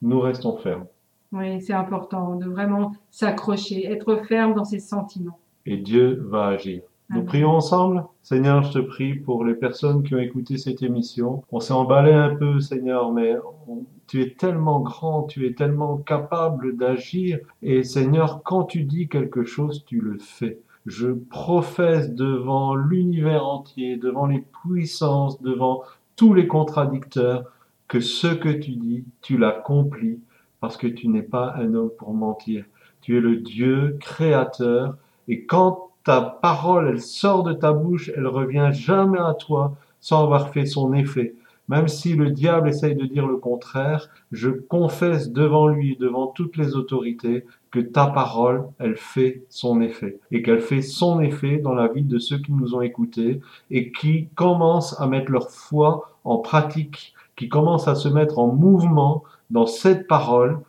nous 0.00 0.20
restons 0.20 0.56
fermes. 0.56 0.86
Oui, 1.32 1.60
c'est 1.60 1.74
important 1.74 2.36
de 2.36 2.46
vraiment 2.46 2.92
s'accrocher, 3.10 3.84
être 3.86 4.16
ferme 4.24 4.54
dans 4.54 4.64
ses 4.64 4.78
sentiments. 4.80 5.38
Et 5.66 5.76
Dieu 5.76 6.24
va 6.28 6.46
agir. 6.46 6.82
Nous 7.10 7.22
prions 7.24 7.50
ensemble. 7.50 8.04
Seigneur, 8.22 8.62
je 8.62 8.72
te 8.72 8.78
prie 8.80 9.14
pour 9.14 9.42
les 9.44 9.54
personnes 9.54 10.02
qui 10.02 10.14
ont 10.14 10.18
écouté 10.18 10.58
cette 10.58 10.82
émission. 10.82 11.42
On 11.50 11.58
s'est 11.60 11.72
emballé 11.72 12.12
un 12.12 12.34
peu, 12.34 12.60
Seigneur, 12.60 13.12
mais 13.12 13.34
on- 13.66 13.84
tu 14.06 14.22
es 14.22 14.34
tellement 14.38 14.80
grand, 14.80 15.22
tu 15.24 15.46
es 15.46 15.52
tellement 15.54 15.96
capable 15.98 16.76
d'agir. 16.76 17.38
Et 17.62 17.82
Seigneur, 17.82 18.42
quand 18.42 18.64
tu 18.64 18.84
dis 18.84 19.08
quelque 19.08 19.44
chose, 19.44 19.84
tu 19.86 20.00
le 20.00 20.18
fais. 20.18 20.60
Je 20.86 21.08
professe 21.08 22.14
devant 22.14 22.74
l'univers 22.74 23.46
entier, 23.46 23.96
devant 23.96 24.26
les 24.26 24.44
puissances, 24.62 25.40
devant 25.42 25.82
tous 26.16 26.32
les 26.34 26.46
contradicteurs, 26.46 27.44
que 27.86 28.00
ce 28.00 28.28
que 28.28 28.48
tu 28.50 28.72
dis, 28.72 29.04
tu 29.22 29.38
l'accomplis, 29.38 30.20
parce 30.60 30.76
que 30.76 30.86
tu 30.86 31.08
n'es 31.08 31.22
pas 31.22 31.54
un 31.56 31.74
homme 31.74 31.90
pour 31.98 32.14
mentir. 32.14 32.64
Tu 33.00 33.16
es 33.16 33.20
le 33.20 33.36
Dieu 33.36 33.96
créateur, 34.00 34.96
et 35.28 35.44
quand 35.44 35.88
ta 36.04 36.20
parole, 36.20 36.88
elle 36.88 37.00
sort 37.00 37.42
de 37.42 37.52
ta 37.52 37.72
bouche, 37.72 38.10
elle 38.16 38.26
revient 38.26 38.70
jamais 38.72 39.18
à 39.18 39.34
toi 39.34 39.76
sans 40.00 40.22
avoir 40.22 40.50
fait 40.50 40.66
son 40.66 40.94
effet. 40.94 41.34
Même 41.68 41.86
si 41.86 42.14
le 42.14 42.30
diable 42.30 42.70
essaye 42.70 42.94
de 42.94 43.04
dire 43.04 43.26
le 43.26 43.36
contraire, 43.36 44.08
je 44.32 44.48
confesse 44.48 45.30
devant 45.30 45.68
lui, 45.68 45.96
devant 45.96 46.28
toutes 46.28 46.56
les 46.56 46.76
autorités, 46.76 47.44
que 47.70 47.80
ta 47.80 48.06
parole, 48.06 48.64
elle 48.78 48.96
fait 48.96 49.44
son 49.50 49.82
effet. 49.82 50.18
Et 50.30 50.42
qu'elle 50.42 50.62
fait 50.62 50.80
son 50.80 51.20
effet 51.20 51.58
dans 51.58 51.74
la 51.74 51.88
vie 51.88 52.04
de 52.04 52.18
ceux 52.18 52.38
qui 52.38 52.52
nous 52.52 52.74
ont 52.74 52.80
écoutés 52.80 53.40
et 53.70 53.92
qui 53.92 54.28
commencent 54.34 54.98
à 54.98 55.06
mettre 55.06 55.30
leur 55.30 55.50
foi 55.50 56.16
en 56.24 56.38
pratique, 56.38 57.12
qui 57.36 57.50
commencent 57.50 57.88
à 57.88 57.94
se 57.94 58.08
mettre 58.08 58.38
en 58.38 58.46
mouvement 58.48 59.24
dans 59.50 59.66
cette 59.66 60.06
parole. 60.06 60.60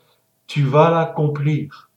Tu 0.48 0.64
vas 0.64 0.90
l'accomplir 0.90 1.90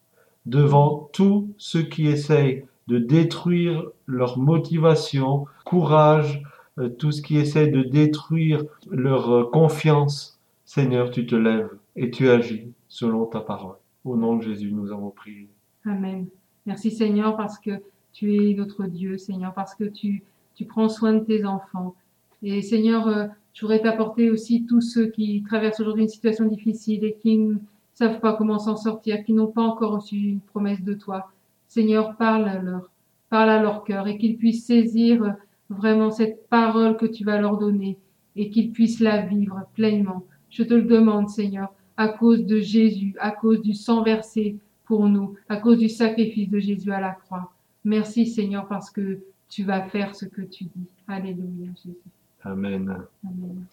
devant 0.47 1.11
tous 1.13 1.49
ceux 1.57 1.83
qui 1.83 2.07
essayent 2.07 2.67
de 2.89 2.99
détruire 2.99 3.85
leur 4.07 4.39
motivation, 4.39 5.47
courage, 5.65 6.43
euh, 6.79 6.89
tout 6.89 7.13
ce 7.13 7.23
qui 7.23 7.37
essaie 7.37 7.69
de 7.69 7.83
détruire 7.83 8.65
leur 8.91 9.31
euh, 9.31 9.45
confiance. 9.45 10.39
Seigneur, 10.65 11.11
tu 11.11 11.27
te 11.27 11.35
lèves 11.35 11.71
et 11.97 12.11
tu 12.11 12.29
agis 12.29 12.69
selon 12.89 13.27
ta 13.27 13.41
parole. 13.41 13.77
Au 14.05 14.17
nom 14.17 14.37
de 14.37 14.43
Jésus, 14.43 14.73
nous 14.73 14.91
avons 14.91 15.11
prié. 15.11 15.49
Amen. 15.85 16.27
Merci 16.67 16.91
Seigneur 16.91 17.37
parce 17.37 17.59
que 17.59 17.83
tu 18.13 18.35
es 18.35 18.55
notre 18.55 18.85
Dieu, 18.87 19.19
Seigneur, 19.19 19.55
parce 19.55 19.75
que 19.75 19.85
tu, 19.85 20.23
tu 20.55 20.65
prends 20.65 20.89
soin 20.89 21.15
de 21.15 21.21
tes 21.21 21.45
enfants. 21.45 21.95
Et 22.43 22.63
Seigneur, 22.63 23.07
euh, 23.07 23.27
je 23.53 23.61
voudrais 23.61 23.81
t'apporter 23.81 24.31
aussi 24.31 24.67
tous 24.67 24.81
ceux 24.81 25.07
qui 25.07 25.43
traversent 25.47 25.81
aujourd'hui 25.81 26.05
une 26.05 26.09
situation 26.09 26.47
difficile 26.47 27.05
et 27.05 27.17
qui 27.23 27.39
ne 27.39 27.57
savent 27.95 28.21
pas 28.21 28.33
comment 28.35 28.59
s'en 28.59 28.77
sortir, 28.77 29.25
qui 29.25 29.33
n'ont 29.33 29.53
pas 29.53 29.63
encore 29.63 29.93
reçu 29.93 30.17
une 30.17 30.41
promesse 30.41 30.83
de 30.83 30.95
toi. 30.95 31.31
Seigneur, 31.69 32.17
parle 32.17 32.49
à 32.49 32.59
leur, 32.59 32.91
parle 33.31 33.51
à 33.51 33.63
leur 33.63 33.85
cœur 33.85 34.09
et 34.09 34.19
qu'ils 34.19 34.37
puissent 34.37 34.67
saisir 34.67 35.23
euh, 35.23 35.31
vraiment 35.71 36.11
cette 36.11 36.49
parole 36.49 36.97
que 36.97 37.07
tu 37.07 37.25
vas 37.25 37.41
leur 37.41 37.59
donner 37.59 37.97
et 38.37 38.51
qu'ils 38.51 38.73
puissent 38.73 39.01
la 39.01 39.23
vivre 39.23 39.63
pleinement. 39.75 40.25
Je 40.51 40.63
te 40.65 40.75
le 40.75 40.83
demande, 40.83 41.29
Seigneur, 41.29 41.73
à 41.97 42.09
cause 42.09 42.45
de 42.45 42.61
Jésus, 42.61 43.15
à 43.21 43.31
cause 43.31 43.63
du 43.63 43.75
sang 43.75 44.03
versé 44.03 44.57
pour 44.85 45.09
nous, 45.09 45.35
à 45.49 45.57
cause 45.57 45.79
du 45.79 45.89
sacrifice 45.89 46.51
de 46.51 46.59
Jésus 46.59 46.93
à 46.93 47.01
la 47.01 47.13
croix. 47.13 47.53
Merci 47.85 48.27
Seigneur 48.27 48.67
parce 48.67 48.91
que 48.91 49.21
tu 49.49 49.65
vas 49.65 49.83
faire 49.83 50.15
ce 50.15 50.25
que 50.25 50.43
tu 50.43 50.65
dis. 50.65 50.87
Alléluia 51.07 51.69
Jésus. 51.77 52.22
Amen. 52.45 53.05
Amen. 53.25 53.65